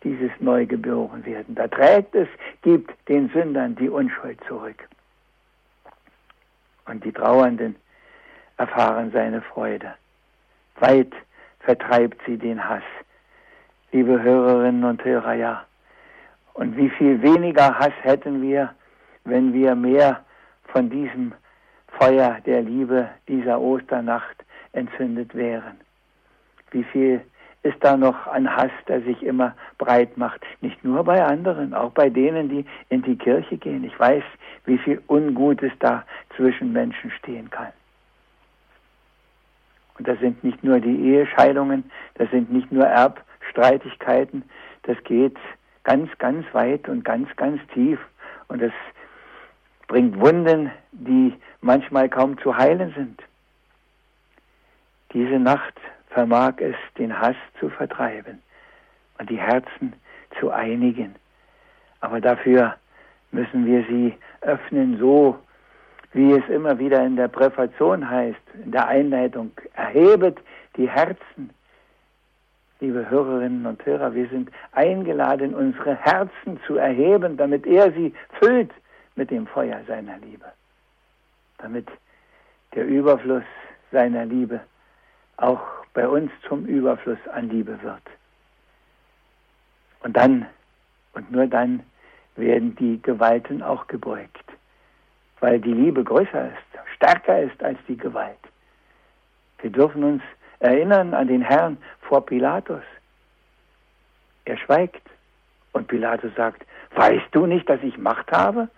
[0.04, 1.56] dieses Neugeborenwerden.
[1.56, 2.28] Da trägt es,
[2.62, 4.88] gibt den Sündern die Unschuld zurück.
[6.86, 7.76] Und die Trauernden
[8.58, 9.94] erfahren seine Freude.
[10.80, 11.14] Weit
[11.62, 12.84] vertreibt sie den Hass.
[13.92, 15.66] Liebe Hörerinnen und Hörer, ja.
[16.54, 18.74] Und wie viel weniger Hass hätten wir,
[19.26, 20.24] wenn wir mehr
[20.66, 21.34] von diesem
[21.88, 25.80] Feuer der Liebe dieser Osternacht entzündet wären.
[26.72, 27.22] Wie viel
[27.64, 30.42] ist da noch ein Hass, der sich immer breit macht.
[30.62, 33.86] Nicht nur bei anderen, auch bei denen, die in die Kirche gehen.
[33.86, 34.24] Ich weiß,
[34.66, 36.04] wie viel Ungutes da
[36.36, 37.72] zwischen Menschen stehen kann.
[39.98, 44.44] Und das sind nicht nur die Ehescheidungen, das sind nicht nur Erbstreitigkeiten,
[44.84, 45.38] das geht
[45.84, 48.00] ganz, ganz weit und ganz, ganz tief.
[48.48, 48.72] Und das
[49.88, 53.22] bringt Wunden, die manchmal kaum zu heilen sind.
[55.14, 55.74] Diese Nacht
[56.10, 58.42] vermag es, den Hass zu vertreiben
[59.20, 59.94] und die Herzen
[60.40, 61.16] zu einigen.
[62.02, 62.76] Aber dafür
[63.32, 65.40] müssen wir sie öffnen, so
[66.14, 69.52] wie es immer wieder in der Präfation heißt, in der Einleitung.
[69.74, 70.38] Erhebet
[70.76, 71.50] die Herzen.
[72.84, 78.72] Liebe Hörerinnen und Hörer, wir sind eingeladen, unsere Herzen zu erheben, damit er sie füllt
[79.16, 80.48] mit dem Feuer seiner Liebe.
[81.60, 81.88] Damit
[82.76, 83.46] der Überfluss
[83.94, 84.60] seiner Liebe
[85.38, 85.62] auch
[85.94, 88.04] bei uns zum Überfluss an Liebe wird.
[90.02, 90.46] Und dann
[91.14, 91.84] und nur dann
[92.36, 94.44] werden die Gewalten auch gebeugt,
[95.40, 98.44] weil die Liebe größer ist, stärker ist als die Gewalt.
[99.62, 100.22] Wir dürfen uns
[100.64, 102.84] erinnern an den Herrn vor Pilatus.
[104.46, 105.02] Er schweigt
[105.74, 108.70] und Pilatus sagt, weißt du nicht, dass ich Macht habe?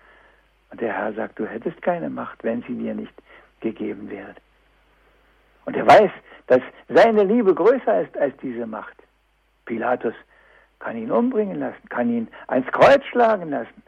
[0.72, 3.14] Und der Herr sagt, du hättest keine Macht, wenn sie dir nicht
[3.62, 4.36] gegeben wäre.
[5.66, 6.12] Und er weiß,
[6.48, 8.96] dass seine Liebe größer ist als diese Macht.
[9.66, 10.14] Pilatus
[10.80, 13.84] kann ihn umbringen lassen, kann ihn ans Kreuz schlagen lassen.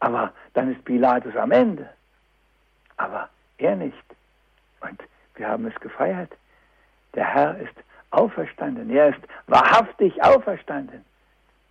[0.00, 1.88] Aber dann ist Pilatus am Ende.
[2.96, 4.04] Aber er nicht.
[4.80, 5.02] Und
[5.34, 6.30] wir haben es gefeiert.
[7.16, 7.74] Der Herr ist
[8.10, 8.90] auferstanden.
[8.90, 11.04] Er ist wahrhaftig auferstanden.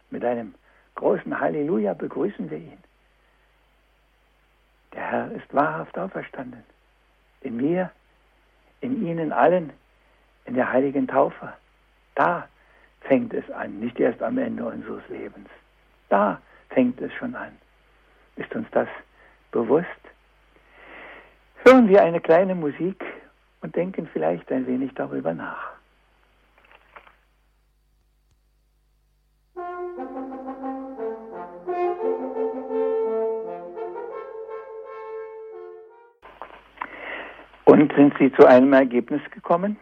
[0.10, 0.56] Mit einem
[0.96, 2.78] großen Halleluja begrüßen wir ihn.
[4.94, 6.64] Der Herr ist wahrhaft auferstanden.
[7.42, 7.92] In mir,
[8.82, 9.72] in Ihnen allen,
[10.46, 11.54] in der heiligen Taufe.
[12.16, 12.48] Da
[13.02, 15.50] fängt es an, nicht erst am Ende unseres Lebens.
[16.10, 17.52] Da fängt es schon an.
[18.36, 18.88] Ist uns das
[19.52, 19.88] bewusst?
[21.64, 23.04] Hören wir eine kleine Musik
[23.66, 25.72] und denken vielleicht ein wenig darüber nach.
[37.66, 39.78] Und sind Sie zu einem Ergebnis gekommen?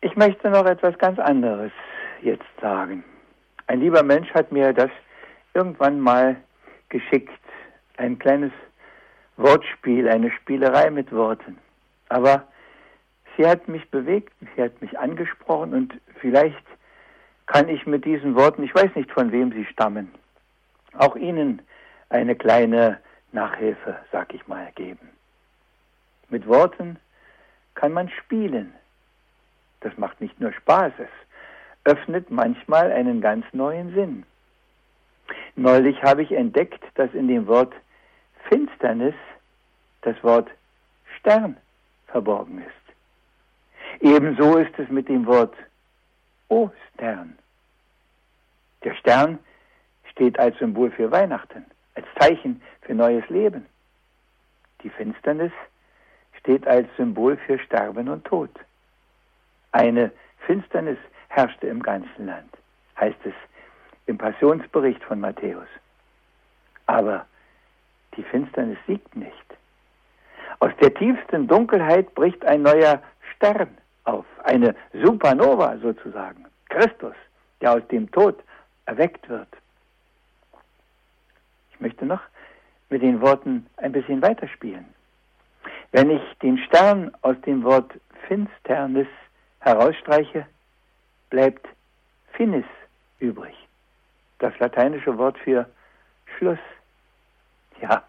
[0.00, 1.70] Ich möchte noch etwas ganz anderes
[2.22, 3.04] jetzt sagen.
[3.66, 4.90] Ein lieber Mensch hat mir das
[5.52, 6.36] irgendwann mal
[6.88, 7.38] geschickt,
[7.98, 8.52] ein kleines
[9.38, 11.58] Wortspiel, eine Spielerei mit Worten.
[12.08, 12.46] Aber
[13.36, 16.64] sie hat mich bewegt, sie hat mich angesprochen und vielleicht
[17.46, 20.12] kann ich mit diesen Worten, ich weiß nicht von wem sie stammen,
[20.94, 21.62] auch Ihnen
[22.10, 22.98] eine kleine
[23.32, 25.08] Nachhilfe, sag ich mal, geben.
[26.28, 26.98] Mit Worten
[27.74, 28.74] kann man spielen.
[29.80, 31.08] Das macht nicht nur Spaß, es
[31.84, 34.24] öffnet manchmal einen ganz neuen Sinn.
[35.54, 37.72] Neulich habe ich entdeckt, dass in dem Wort
[38.48, 39.14] Finsternis
[40.02, 40.50] das Wort
[41.18, 41.56] Stern
[42.06, 44.00] verborgen ist.
[44.00, 45.54] Ebenso ist es mit dem Wort
[46.48, 47.38] O-Stern.
[48.84, 49.38] Der Stern
[50.10, 53.66] steht als Symbol für Weihnachten, als Zeichen für neues Leben.
[54.82, 55.52] Die Finsternis
[56.38, 58.50] steht als Symbol für Sterben und Tod.
[59.72, 60.12] Eine
[60.46, 62.56] Finsternis herrschte im ganzen Land,
[62.98, 63.34] heißt es
[64.06, 65.68] im Passionsbericht von Matthäus.
[66.86, 67.26] Aber
[68.18, 69.32] die Finsternis siegt nicht.
[70.58, 73.00] Aus der tiefsten Dunkelheit bricht ein neuer
[73.36, 77.14] Stern auf, eine Supernova sozusagen, Christus,
[77.60, 78.42] der aus dem Tod
[78.86, 79.48] erweckt wird.
[81.72, 82.20] Ich möchte noch
[82.90, 84.86] mit den Worten ein bisschen weiterspielen.
[85.92, 87.92] Wenn ich den Stern aus dem Wort
[88.26, 89.06] Finsternis
[89.60, 90.46] herausstreiche,
[91.30, 91.66] bleibt
[92.32, 92.64] finis
[93.20, 93.54] übrig.
[94.38, 95.68] Das lateinische Wort für
[96.36, 96.58] Schluss,
[97.80, 98.02] Ja,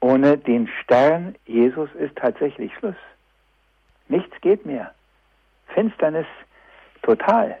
[0.00, 2.96] ohne den Stern Jesus ist tatsächlich Schluss.
[4.08, 4.94] Nichts geht mehr.
[5.74, 6.26] Finsternis
[7.02, 7.56] total.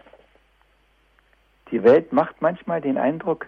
[1.70, 3.46] Die Welt macht manchmal den Eindruck,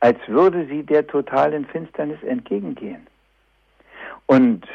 [0.00, 3.06] als würde sie der totalen Finsternis entgegengehen.
[4.26, 4.66] Und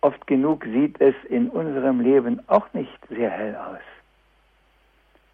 [0.00, 3.80] oft genug sieht es in unserem Leben auch nicht sehr hell aus.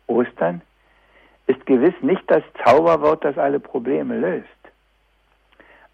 [0.07, 0.63] Ostern
[1.47, 4.49] ist gewiss nicht das Zauberwort, das alle Probleme löst.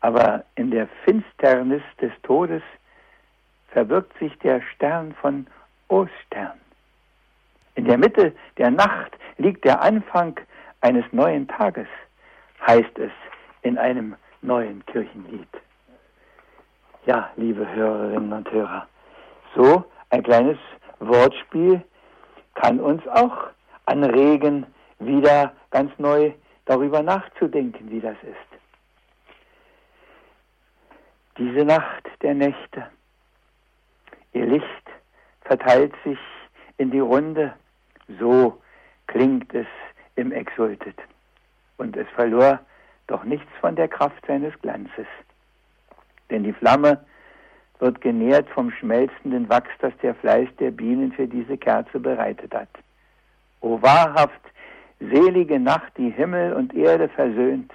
[0.04, 2.60] Aber in der Finsternis des Todes
[3.68, 5.46] verbirgt sich der Stern von
[5.88, 6.60] Ostern.
[7.74, 10.38] In der Mitte der Nacht liegt der Anfang
[10.82, 11.86] eines neuen Tages,
[12.66, 13.12] heißt es
[13.62, 15.48] in einem neuen Kirchenlied.
[17.06, 18.86] Ja, liebe Hörerinnen und Hörer,
[19.56, 20.58] so ein kleines
[20.98, 21.80] Wortspiel
[22.56, 23.46] kann uns auch
[23.86, 24.66] anregen,
[24.98, 26.32] wieder ganz neu
[26.66, 28.53] darüber nachzudenken, wie das ist.
[31.36, 32.86] Diese Nacht der Nächte,
[34.34, 34.66] ihr Licht
[35.40, 36.18] verteilt sich
[36.76, 37.52] in die Runde,
[38.20, 38.62] so
[39.08, 39.66] klingt es
[40.14, 40.96] im Exultet.
[41.76, 42.60] Und es verlor
[43.08, 45.08] doch nichts von der Kraft seines Glanzes.
[46.30, 47.04] Denn die Flamme
[47.80, 52.68] wird genährt vom schmelzenden Wachs, das der Fleiß der Bienen für diese Kerze bereitet hat.
[53.60, 54.40] O wahrhaft
[55.00, 57.72] selige Nacht, die Himmel und Erde versöhnt,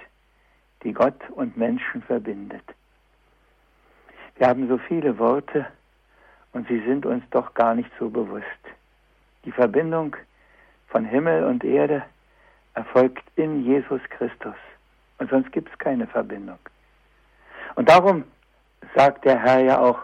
[0.82, 2.64] die Gott und Menschen verbindet.
[4.40, 5.66] Wir haben so viele Worte
[6.54, 8.46] und sie sind uns doch gar nicht so bewusst.
[9.44, 10.16] Die Verbindung
[10.88, 12.02] von Himmel und Erde
[12.72, 14.54] erfolgt in Jesus Christus.
[15.18, 16.58] Und sonst gibt es keine Verbindung.
[17.74, 18.24] Und darum
[18.96, 19.98] sagt der Herr ja auch,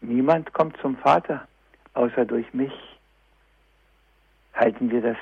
[0.00, 1.48] niemand kommt zum Vater
[1.94, 2.72] außer durch mich.
[4.54, 5.18] Halten wir das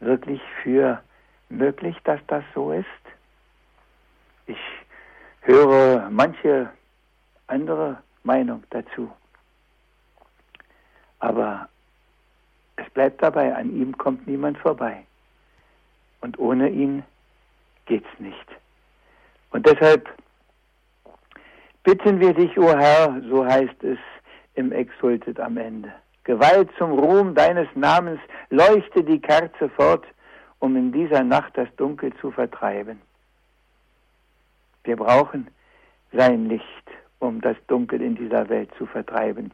[0.00, 1.00] wirklich für
[1.50, 2.84] möglich, dass das so ist?
[4.48, 4.58] Ich
[5.42, 6.68] höre manche
[7.46, 9.10] andere Meinung dazu.
[11.18, 11.68] Aber
[12.76, 15.04] es bleibt dabei, an ihm kommt niemand vorbei.
[16.20, 17.04] Und ohne ihn
[17.86, 18.46] geht's nicht.
[19.50, 20.08] Und deshalb
[21.84, 23.98] bitten wir dich, o oh Herr, so heißt es
[24.54, 25.92] im Exultet am Ende.
[26.24, 28.20] Gewalt zum Ruhm deines Namens,
[28.50, 30.04] leuchte die Kerze fort,
[30.58, 33.00] um in dieser Nacht das Dunkel zu vertreiben.
[34.82, 35.48] Wir brauchen
[36.12, 39.50] sein Licht um das Dunkel in dieser Welt zu vertreiben.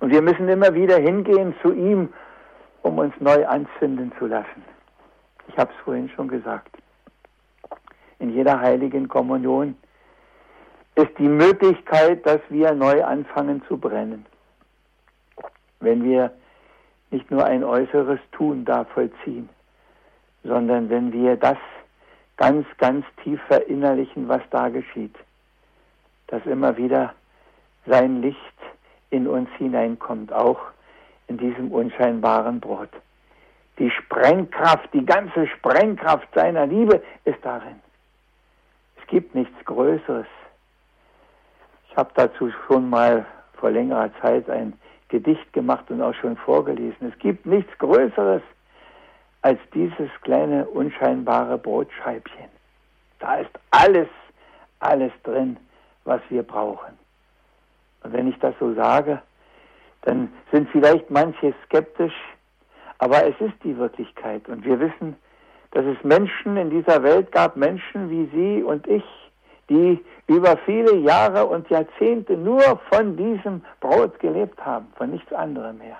[0.00, 2.12] Und wir müssen immer wieder hingehen zu ihm,
[2.82, 4.64] um uns neu anzünden zu lassen.
[5.48, 6.76] Ich habe es vorhin schon gesagt.
[8.18, 9.76] In jeder heiligen Kommunion
[10.94, 14.26] ist die Möglichkeit, dass wir neu anfangen zu brennen.
[15.80, 16.32] Wenn wir
[17.10, 19.48] nicht nur ein äußeres Tun da vollziehen,
[20.44, 21.58] sondern wenn wir das
[22.36, 25.16] ganz, ganz tief verinnerlichen, was da geschieht
[26.28, 27.14] dass immer wieder
[27.86, 28.38] sein Licht
[29.10, 30.60] in uns hineinkommt, auch
[31.28, 32.90] in diesem unscheinbaren Brot.
[33.78, 37.80] Die Sprengkraft, die ganze Sprengkraft seiner Liebe ist darin.
[39.00, 40.26] Es gibt nichts Größeres.
[41.88, 44.72] Ich habe dazu schon mal vor längerer Zeit ein
[45.08, 47.12] Gedicht gemacht und auch schon vorgelesen.
[47.12, 48.42] Es gibt nichts Größeres
[49.42, 52.48] als dieses kleine unscheinbare Brotscheibchen.
[53.18, 54.08] Da ist alles,
[54.80, 55.56] alles drin,
[56.04, 56.98] was wir brauchen.
[58.02, 59.22] Und wenn ich das so sage,
[60.02, 62.14] dann sind vielleicht manche skeptisch,
[62.98, 64.48] aber es ist die Wirklichkeit.
[64.48, 65.16] Und wir wissen,
[65.70, 69.04] dass es Menschen in dieser Welt gab, Menschen wie Sie und ich,
[69.68, 75.78] die über viele Jahre und Jahrzehnte nur von diesem Brot gelebt haben, von nichts anderem
[75.78, 75.98] mehr.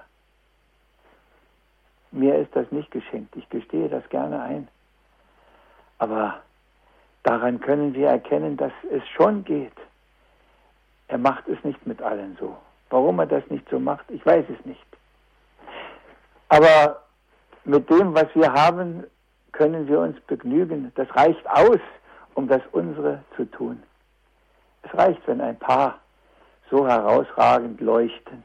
[2.13, 4.69] Mir ist das nicht geschenkt, ich gestehe das gerne ein.
[5.99, 6.41] Aber
[7.23, 9.73] daran können wir erkennen, dass es schon geht.
[11.09, 12.57] Er macht es nicht mit allen so.
[12.91, 14.85] Warum er das nicht so macht, ich weiß es nicht.
[16.49, 17.03] Aber
[17.65, 19.05] mit dem, was wir haben,
[19.53, 20.93] können wir uns begnügen.
[20.95, 21.81] Das reicht aus,
[22.35, 23.83] um das unsere zu tun.
[24.83, 25.99] Es reicht, wenn ein paar
[26.71, 28.45] so herausragend leuchten,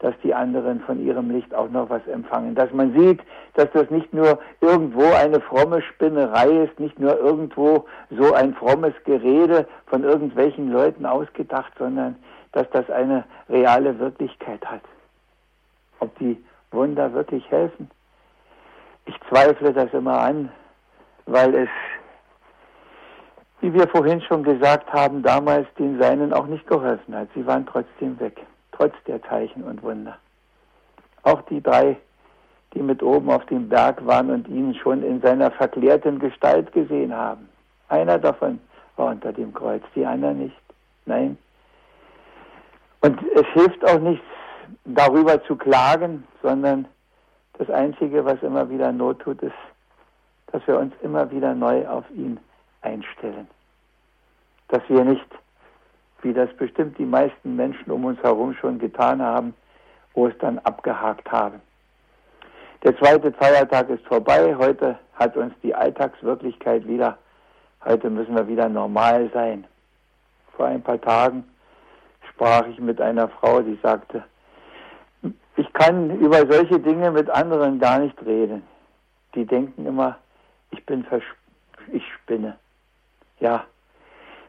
[0.00, 2.54] dass die anderen von ihrem Licht auch noch was empfangen.
[2.54, 3.20] Dass man sieht,
[3.54, 8.94] dass das nicht nur irgendwo eine fromme Spinnerei ist, nicht nur irgendwo so ein frommes
[9.04, 12.16] Gerede von irgendwelchen Leuten ausgedacht, sondern
[12.52, 14.82] dass das eine reale Wirklichkeit hat.
[15.98, 17.90] Ob die Wunder wirklich helfen?
[19.06, 20.50] Ich zweifle das immer an,
[21.26, 21.68] weil es,
[23.60, 27.28] wie wir vorhin schon gesagt haben, damals den Seinen auch nicht geholfen hat.
[27.34, 28.46] Sie waren trotzdem weg
[28.78, 30.16] trotz der Zeichen und Wunder.
[31.24, 31.96] Auch die drei,
[32.74, 37.14] die mit oben auf dem Berg waren und ihn schon in seiner verklärten Gestalt gesehen
[37.14, 37.48] haben.
[37.88, 38.60] Einer davon
[38.96, 40.56] war unter dem Kreuz, die anderen nicht.
[41.06, 41.36] Nein.
[43.00, 44.24] Und es hilft auch nichts,
[44.84, 46.86] darüber zu klagen, sondern
[47.54, 49.52] das Einzige, was immer wieder Not tut, ist,
[50.52, 52.38] dass wir uns immer wieder neu auf ihn
[52.82, 53.48] einstellen.
[54.68, 55.26] Dass wir nicht,
[56.22, 59.54] wie das bestimmt die meisten Menschen um uns herum schon getan haben,
[60.14, 61.60] Ostern abgehakt haben.
[62.82, 64.54] Der zweite Feiertag ist vorbei.
[64.56, 67.18] Heute hat uns die Alltagswirklichkeit wieder.
[67.84, 69.64] Heute müssen wir wieder normal sein.
[70.56, 71.44] Vor ein paar Tagen
[72.28, 74.22] sprach ich mit einer Frau, die sagte,
[75.56, 78.62] ich kann über solche Dinge mit anderen gar nicht reden.
[79.34, 80.16] Die denken immer,
[80.70, 81.04] ich bin
[81.92, 82.56] ich spinne.
[83.40, 83.64] Ja,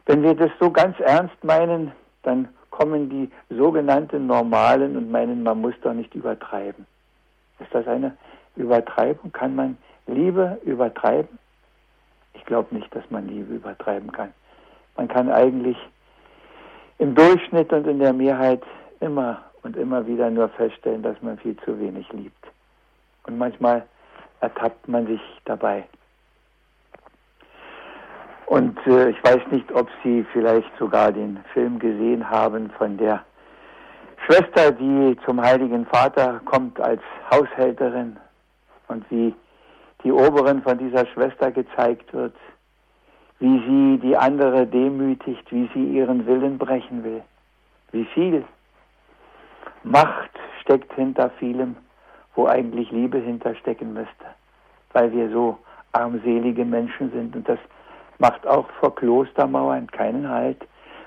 [0.06, 1.92] wenn wir das so ganz ernst meinen,
[2.22, 6.86] dann kommen die sogenannten Normalen und meinen, man muss doch nicht übertreiben.
[7.58, 8.16] Ist das eine
[8.56, 9.32] Übertreibung?
[9.32, 9.76] Kann man
[10.06, 11.38] Liebe übertreiben?
[12.34, 14.32] Ich glaube nicht, dass man Liebe übertreiben kann.
[14.96, 15.76] Man kann eigentlich
[16.98, 18.62] im Durchschnitt und in der Mehrheit
[19.00, 22.46] immer und immer wieder nur feststellen, dass man viel zu wenig liebt.
[23.24, 23.86] Und manchmal
[24.40, 25.84] ertappt man sich dabei.
[28.50, 33.24] Und äh, ich weiß nicht, ob Sie vielleicht sogar den Film gesehen haben von der
[34.26, 38.16] Schwester, die zum Heiligen Vater kommt als Haushälterin
[38.88, 39.36] und wie
[40.02, 42.34] die Oberin von dieser Schwester gezeigt wird,
[43.38, 47.22] wie sie die andere demütigt, wie sie ihren Willen brechen will,
[47.92, 48.44] wie viel
[49.84, 51.76] Macht steckt hinter vielem,
[52.34, 54.26] wo eigentlich Liebe hinterstecken müsste,
[54.92, 55.56] weil wir so
[55.92, 57.36] armselige Menschen sind.
[57.36, 57.60] Und das
[58.20, 60.66] macht auch vor Klostermauern keinen Halt.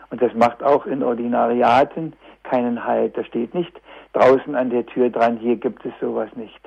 [0.10, 3.18] Und das macht auch in Ordinariaten keinen Halt.
[3.18, 3.72] Da steht nicht
[4.14, 6.60] draußen an der Tür dran, hier gibt es sowas nicht.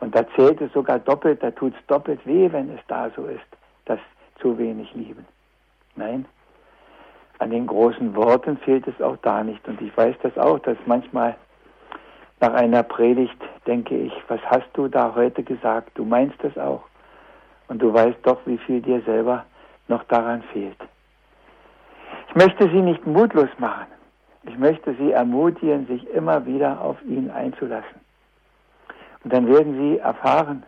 [0.00, 3.26] Und da zählt es sogar doppelt, da tut es doppelt weh, wenn es da so
[3.26, 3.46] ist,
[3.84, 3.98] dass
[4.40, 5.26] zu wenig lieben.
[5.96, 6.26] Nein,
[7.38, 9.66] an den großen Worten fehlt es auch da nicht.
[9.66, 11.36] Und ich weiß das auch, dass manchmal
[12.40, 15.90] nach einer Predigt denke ich, was hast du da heute gesagt?
[15.94, 16.82] Du meinst es auch.
[17.66, 19.44] Und du weißt doch, wie viel dir selber
[19.88, 20.78] noch daran fehlt.
[22.28, 23.86] Ich möchte sie nicht mutlos machen.
[24.44, 28.00] Ich möchte sie ermutigen, sich immer wieder auf ihn einzulassen.
[29.24, 30.62] Und dann werden sie erfahren,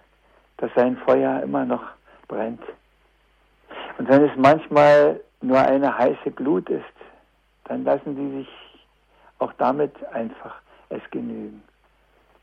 [0.56, 1.84] dass sein Feuer immer noch
[2.28, 2.62] brennt.
[3.98, 6.84] Und wenn es manchmal nur eine heiße Glut ist,
[7.64, 8.48] dann lassen Sie sich
[9.38, 10.56] auch damit einfach
[10.88, 11.62] es genügen.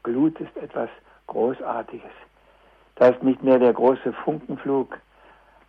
[0.04, 0.90] Glut ist etwas
[1.28, 2.12] Großartiges.
[2.96, 4.98] Da ist nicht mehr der große Funkenflug,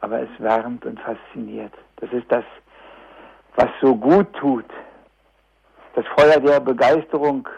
[0.00, 1.72] aber es wärmt und fasziniert.
[1.96, 2.44] Das ist das,
[3.56, 4.66] was so gut tut.
[5.94, 7.48] Das Feuer der Begeisterung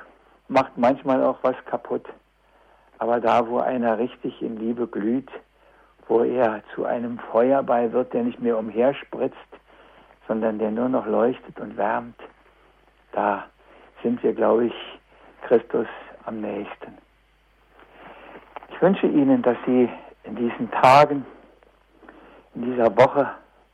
[0.48, 2.06] macht manchmal auch was kaputt.
[2.98, 5.30] Aber da, wo einer richtig in Liebe glüht,
[6.08, 9.36] wo er zu einem Feuerball wird, der nicht mehr umherspritzt,
[10.26, 12.16] sondern der nur noch leuchtet und wärmt,
[13.12, 13.44] da
[14.02, 14.74] sind wir, glaube ich,
[15.42, 15.86] Christus
[16.24, 16.98] am nächsten.
[18.70, 19.88] Ich wünsche Ihnen, dass Sie
[20.24, 21.24] in diesen Tagen,
[22.54, 23.28] in dieser Woche,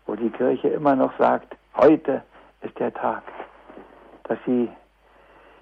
[0.07, 2.23] wo die Kirche immer noch sagt, heute
[2.63, 3.23] ist der Tag,
[4.25, 4.69] dass Sie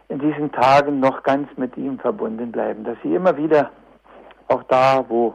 [0.09, 3.71] in diesen Tagen noch ganz mit ihm verbunden bleiben, dass Sie immer wieder,
[4.49, 5.35] auch da, wo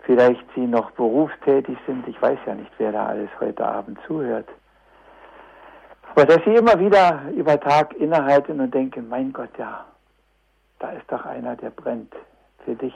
[0.00, 4.48] vielleicht Sie noch berufstätig sind, ich weiß ja nicht, wer da alles heute Abend zuhört,
[6.14, 9.84] aber dass sie immer wieder über Tag innehalten und denken, mein Gott, ja,
[10.78, 12.14] da ist doch einer, der brennt.
[12.64, 12.94] Für dich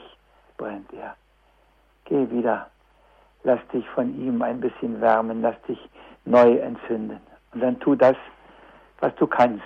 [0.56, 1.16] brennt er.
[2.04, 2.68] Geh wieder.
[3.44, 5.42] Lass dich von ihm ein bisschen wärmen.
[5.42, 5.78] Lass dich
[6.24, 7.20] neu entzünden.
[7.52, 8.16] Und dann tu das,
[9.00, 9.62] was du kannst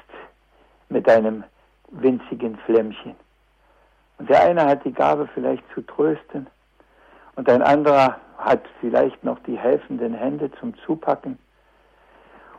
[0.89, 1.45] mit deinem
[1.91, 3.15] winzigen Flämmchen.
[4.19, 6.47] Und der eine hat die Gabe vielleicht zu trösten
[7.35, 11.39] und ein anderer hat vielleicht noch die helfenden Hände zum Zupacken.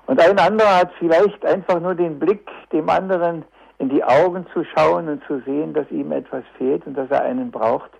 [0.05, 3.45] Und ein anderer hat vielleicht einfach nur den Blick, dem anderen
[3.78, 7.22] in die Augen zu schauen und zu sehen, dass ihm etwas fehlt und dass er
[7.24, 7.91] einen braucht,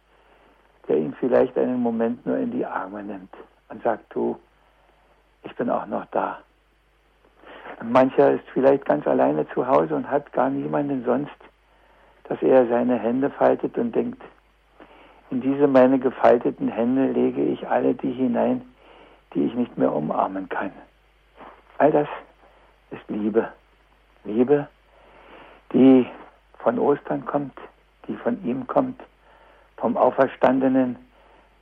[0.88, 3.34] der ihn vielleicht einen Moment nur in die Arme nimmt
[3.70, 4.40] und sagt, du,
[5.44, 6.40] ich bin auch noch da.
[7.80, 11.32] Und mancher ist vielleicht ganz alleine zu Hause und hat gar niemanden sonst,
[12.26, 14.22] dass er seine Hände faltet und denkt,
[15.30, 18.62] in diese meine gefalteten Hände lege ich alle die hinein,
[19.34, 20.72] die ich nicht mehr umarmen kann.
[21.80, 22.08] All das
[22.92, 23.50] ist Liebe.
[24.26, 24.68] Liebe,
[25.74, 26.08] die
[26.60, 27.58] von Ostern kommt,
[28.08, 29.02] die von ihm kommt,
[29.84, 30.96] vom Auferstandenen,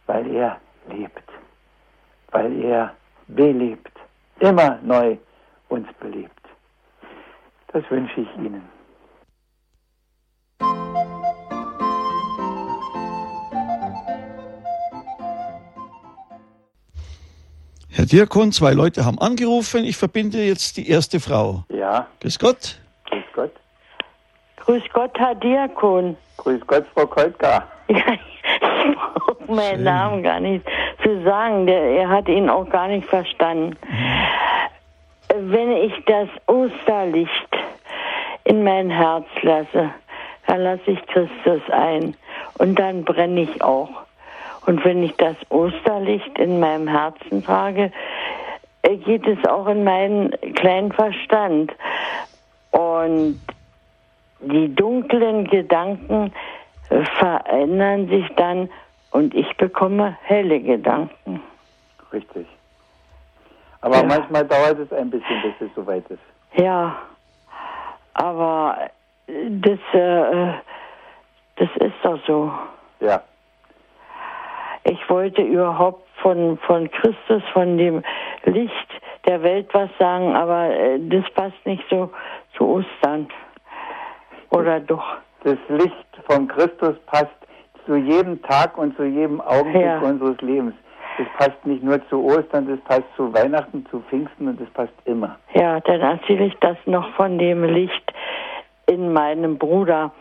[0.05, 1.23] weil er lebt,
[2.29, 2.93] weil er
[3.27, 3.91] belebt,
[4.39, 5.17] immer neu
[5.69, 6.45] uns belebt.
[7.73, 8.61] Das wünsche ich Ihnen.
[18.11, 19.83] Diakon, zwei Leute haben angerufen.
[19.83, 21.63] Ich verbinde jetzt die erste Frau.
[21.69, 22.79] Ja, Grüß Gott.
[23.05, 23.53] grüß Gott.
[24.71, 26.15] Grüß Gott, Herr Diakon.
[26.37, 27.67] Grüß Gott, Frau Kolka.
[27.89, 29.83] Ja, ich brauche meinen Schön.
[29.83, 30.65] Namen gar nicht
[31.03, 31.65] zu sagen.
[31.67, 33.75] Der, er hat ihn auch gar nicht verstanden.
[35.27, 37.49] Wenn ich das Osterlicht
[38.45, 39.89] in mein Herz lasse,
[40.47, 42.15] dann lasse ich Christus ein
[42.57, 43.89] und dann brenne ich auch.
[44.67, 47.91] Und wenn ich das Osterlicht in meinem Herzen trage,
[48.83, 51.73] äh, geht es auch in meinen kleinen Verstand.
[52.71, 53.37] Und
[54.41, 56.31] die dunklen Gedanken
[56.89, 58.69] äh, verändern sich dann
[59.11, 61.41] und ich bekomme helle Gedanken.
[62.11, 62.47] Richtig.
[63.81, 64.03] Aber Ja.
[64.03, 66.21] manchmal dauert es ein bisschen, bis es soweit ist.
[66.55, 66.95] Ja,
[68.13, 68.77] aber
[69.27, 70.53] äh, das, äh,
[71.55, 72.51] das ist doch so.
[72.99, 73.21] Ja,
[74.83, 78.03] Ich wollte überhaupt von, von Christus, von dem
[78.45, 78.87] Licht
[79.25, 82.11] der Welt was sagen, aber äh, das passt nicht so
[82.57, 83.27] zu Ostern.
[84.51, 85.03] Oder doch?
[85.43, 87.31] das Licht von Christus passt
[87.87, 89.99] zu jedem Tag und zu jedem Augenblick Ja.
[89.99, 90.75] unseres Lebens.
[91.17, 94.93] Das passt nicht nur zu Ostern, das passt zu Weihnachten, zu Pfingsten und das passt
[95.05, 95.37] immer.
[95.55, 98.13] Ja, dann erzähle ich das noch von dem Licht
[98.85, 100.11] in meinem Bruder.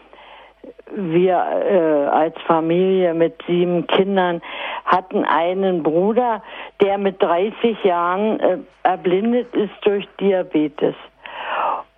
[0.94, 4.40] Wir äh, als Familie mit sieben Kindern
[4.86, 6.42] hatten einen Bruder,
[6.82, 10.94] der mit 30 Jahren äh, erblindet ist durch Diabetes.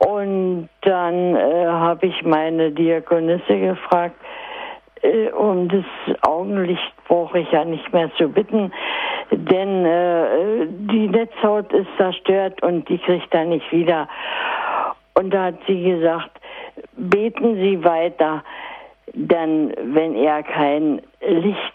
[0.07, 4.16] Und dann äh, habe ich meine Diakonisse gefragt,
[5.03, 5.84] äh, um das
[6.22, 8.72] Augenlicht brauche ich ja nicht mehr zu bitten,
[9.30, 14.09] denn äh, die Netzhaut ist zerstört und die kriegt er nicht wieder.
[15.14, 16.30] Und da hat sie gesagt,
[16.96, 18.42] beten Sie weiter,
[19.14, 21.74] denn wenn er kein Licht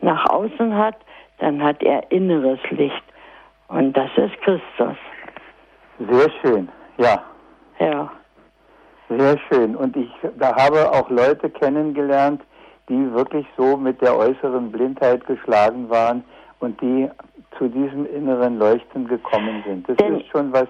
[0.00, 0.96] nach außen hat,
[1.38, 3.04] dann hat er inneres Licht.
[3.68, 4.96] Und das ist Christus.
[5.98, 7.22] Sehr schön, ja,
[7.80, 8.10] Ja.
[9.08, 9.74] sehr schön.
[9.74, 12.42] Und ich da habe auch Leute kennengelernt,
[12.88, 16.22] die wirklich so mit der äußeren Blindheit geschlagen waren
[16.60, 17.08] und die
[17.58, 19.88] zu diesem inneren Leuchten gekommen sind.
[19.88, 20.68] Das Denn- ist schon was,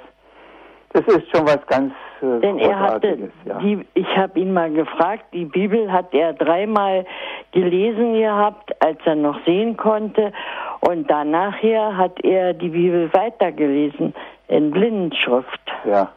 [0.93, 1.93] das ist schon was ganz
[2.23, 3.59] äh, Denn er hatte, ja.
[3.59, 7.05] die, ich habe ihn mal gefragt, die Bibel hat er dreimal
[7.53, 10.33] gelesen gehabt, als er noch sehen konnte.
[10.81, 14.15] Und dann nachher hat er die Bibel weitergelesen
[14.49, 15.61] in Blindenschrift.
[15.85, 16.11] ja.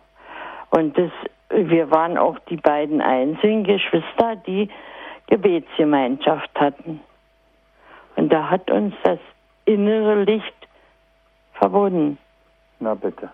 [0.76, 1.11] Und das,
[1.49, 4.69] wir waren auch die beiden einzigen Geschwister, die
[5.28, 6.99] Gebetsgemeinschaft hatten.
[8.15, 9.19] Und da hat uns das
[9.65, 10.67] innere Licht
[11.53, 12.17] verbunden.
[12.80, 13.30] Na bitte.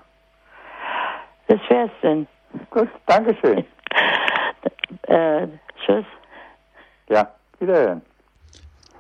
[1.48, 2.28] Das wär's denn.
[2.70, 3.66] Gut, Dankeschön.
[5.04, 5.48] Äh,
[5.84, 6.06] tschüss.
[7.10, 8.02] Ja, wiederhören.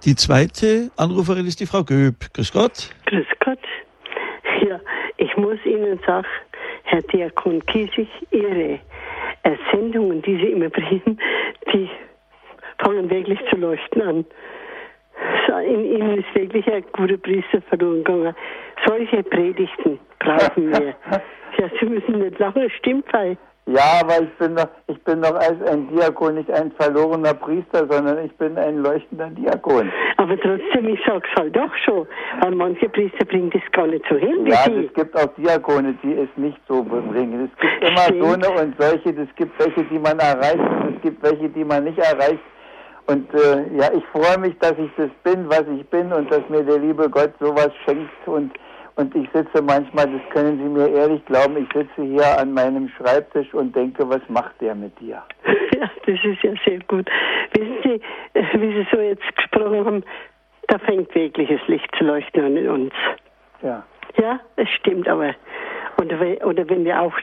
[0.06, 2.32] Die zweite Anruferin ist die Frau Göb.
[2.34, 2.90] Grüß Gott.
[3.06, 3.60] Grüß Gott.
[4.68, 4.80] Ja,
[5.18, 6.26] ich muss Ihnen sagen,
[6.90, 8.80] Herr Diakon Kiesig, Ihre
[9.44, 11.20] äh, Sendungen, die Sie immer bringen,
[11.72, 11.88] die
[12.80, 14.26] fangen wirklich zu leuchten an.
[15.66, 18.36] In Ihnen ist wirklich ein guter Priester verloren gegangen.
[18.86, 20.96] Solche Predigten brauchen wir.
[21.58, 23.36] Ja, Sie müssen nicht lachen, es stimmt weil
[23.72, 27.86] Ja, aber ich bin doch, ich bin doch als ein Diakon nicht ein verlorener Priester,
[27.90, 29.92] sondern ich bin ein leuchtender Diakon.
[30.18, 32.08] Aber trotzdem, ich sag's halt doch schon,
[32.42, 34.86] weil manche Priester bringen das gar nicht so hin Ja, Sie.
[34.88, 37.50] es gibt auch Diakone, die es nicht so bringen.
[37.52, 38.24] Es gibt immer Stimmt.
[38.24, 39.10] so eine und solche.
[39.10, 42.40] Es gibt welche, die man erreicht und es gibt welche, die man nicht erreicht.
[43.06, 46.42] Und äh, ja, ich freue mich, dass ich das bin, was ich bin und dass
[46.50, 48.10] mir der liebe Gott sowas schenkt.
[48.28, 48.52] Und,
[49.00, 52.90] und ich sitze manchmal, das können Sie mir ehrlich glauben, ich sitze hier an meinem
[52.90, 55.24] Schreibtisch und denke, was macht der mit dir?
[55.80, 57.10] Ja, das ist ja sehr gut.
[57.54, 58.02] Wissen Sie,
[58.34, 60.04] äh, wie Sie so jetzt gesprochen haben,
[60.68, 62.94] da fängt wirkliches Licht zu leuchten an in uns.
[63.62, 63.84] Ja,
[64.18, 65.34] Ja, es stimmt aber.
[65.98, 67.14] We- oder wenn wir auch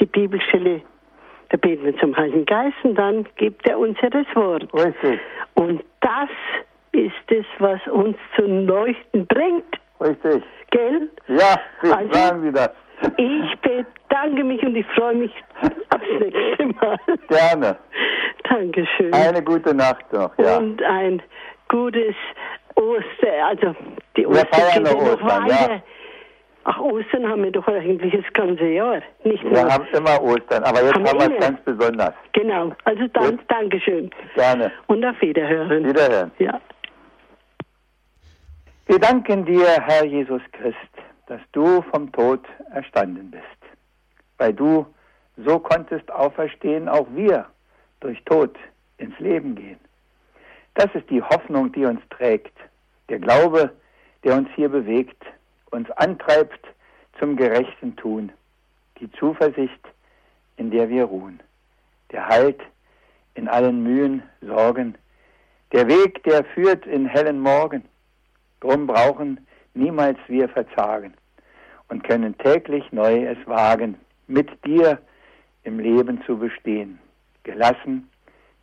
[0.00, 0.80] die Bibelstelle,
[1.50, 4.62] da beten wir zum Heiligen Geist und dann gibt er uns ja das Wort.
[4.72, 5.20] richtig,
[5.54, 6.30] Und das
[6.92, 9.76] ist es, was uns zum Leuchten bringt.
[10.00, 10.42] richtig.
[10.70, 11.10] Gell?
[11.28, 12.70] Ja, wie Also- sagen Sie das?
[13.18, 15.32] Ich bedanke mich und ich freue mich
[15.90, 16.96] aufs nächste Mal.
[17.28, 17.76] Gerne.
[18.48, 19.12] Dankeschön.
[19.12, 20.56] Eine gute Nacht noch, ja.
[20.58, 21.22] und ein
[21.68, 22.14] gutes
[22.74, 23.74] Oster, also
[24.16, 25.72] die Wir feiern geht noch Ostern, weiter.
[25.72, 25.82] ja.
[26.64, 29.72] Ach, Ostern haben wir doch eigentlich das ganze Jahr, nicht Wir nur.
[29.72, 32.14] haben immer Ostern, aber jetzt Haben haben wir es ganz besonders.
[32.32, 33.40] Genau, also dann, Gut.
[33.48, 34.72] Dankeschön Gerne.
[34.86, 35.84] und auf Wiederhören.
[35.86, 36.30] Wiederhören.
[36.38, 36.60] Ja.
[38.86, 40.76] Wir danken dir, Herr Jesus Christ,
[41.26, 43.42] dass du vom Tod erstanden bist.
[44.38, 44.86] Weil du
[45.36, 47.46] so konntest auferstehen, auch wir
[48.00, 48.56] durch Tod
[48.98, 49.80] ins Leben gehen.
[50.74, 52.56] Das ist die Hoffnung, die uns trägt,
[53.08, 53.72] der Glaube,
[54.22, 55.22] der uns hier bewegt
[55.72, 56.60] uns antreibt
[57.18, 58.32] zum gerechten Tun,
[59.00, 59.80] die Zuversicht,
[60.56, 61.40] in der wir ruhen,
[62.12, 62.60] der Halt
[63.34, 64.94] in allen Mühen, Sorgen,
[65.72, 67.82] der Weg, der führt in hellen Morgen.
[68.60, 71.14] Drum brauchen niemals wir verzagen
[71.88, 73.96] und können täglich neu es wagen,
[74.26, 74.98] mit dir
[75.64, 76.98] im Leben zu bestehen,
[77.44, 78.08] gelassen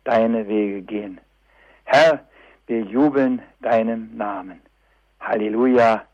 [0.04, 1.20] deine Wege gehen.
[1.84, 2.26] Herr,
[2.66, 4.60] wir jubeln deinem Namen.
[5.20, 6.04] Halleluja,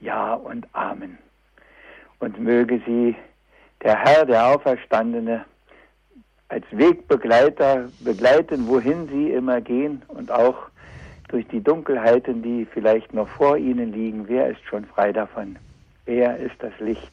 [0.00, 1.18] ja und Amen.
[2.18, 3.16] Und möge sie
[3.82, 5.44] der Herr, der Auferstandene,
[6.48, 10.69] als Wegbegleiter begleiten, wohin sie immer gehen und auch
[11.30, 14.28] durch die Dunkelheiten, die vielleicht noch vor ihnen liegen.
[14.28, 15.56] Wer ist schon frei davon?
[16.06, 17.12] Er ist das Licht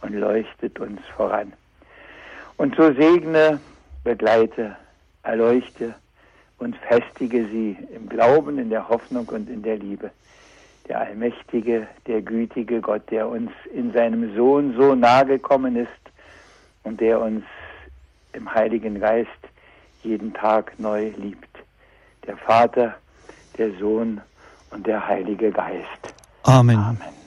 [0.00, 1.52] und leuchtet uns voran.
[2.56, 3.60] Und so segne,
[4.04, 4.76] begleite,
[5.22, 5.94] erleuchte
[6.58, 10.10] und festige sie im Glauben, in der Hoffnung und in der Liebe.
[10.88, 15.88] Der allmächtige, der gütige Gott, der uns in seinem Sohn so nahe gekommen ist
[16.82, 17.44] und der uns
[18.32, 19.30] im Heiligen Geist
[20.02, 21.48] jeden Tag neu liebt.
[22.26, 22.96] Der Vater,
[23.58, 24.20] der Sohn
[24.70, 26.14] und der Heilige Geist.
[26.44, 26.76] Amen.
[26.76, 27.21] Amen.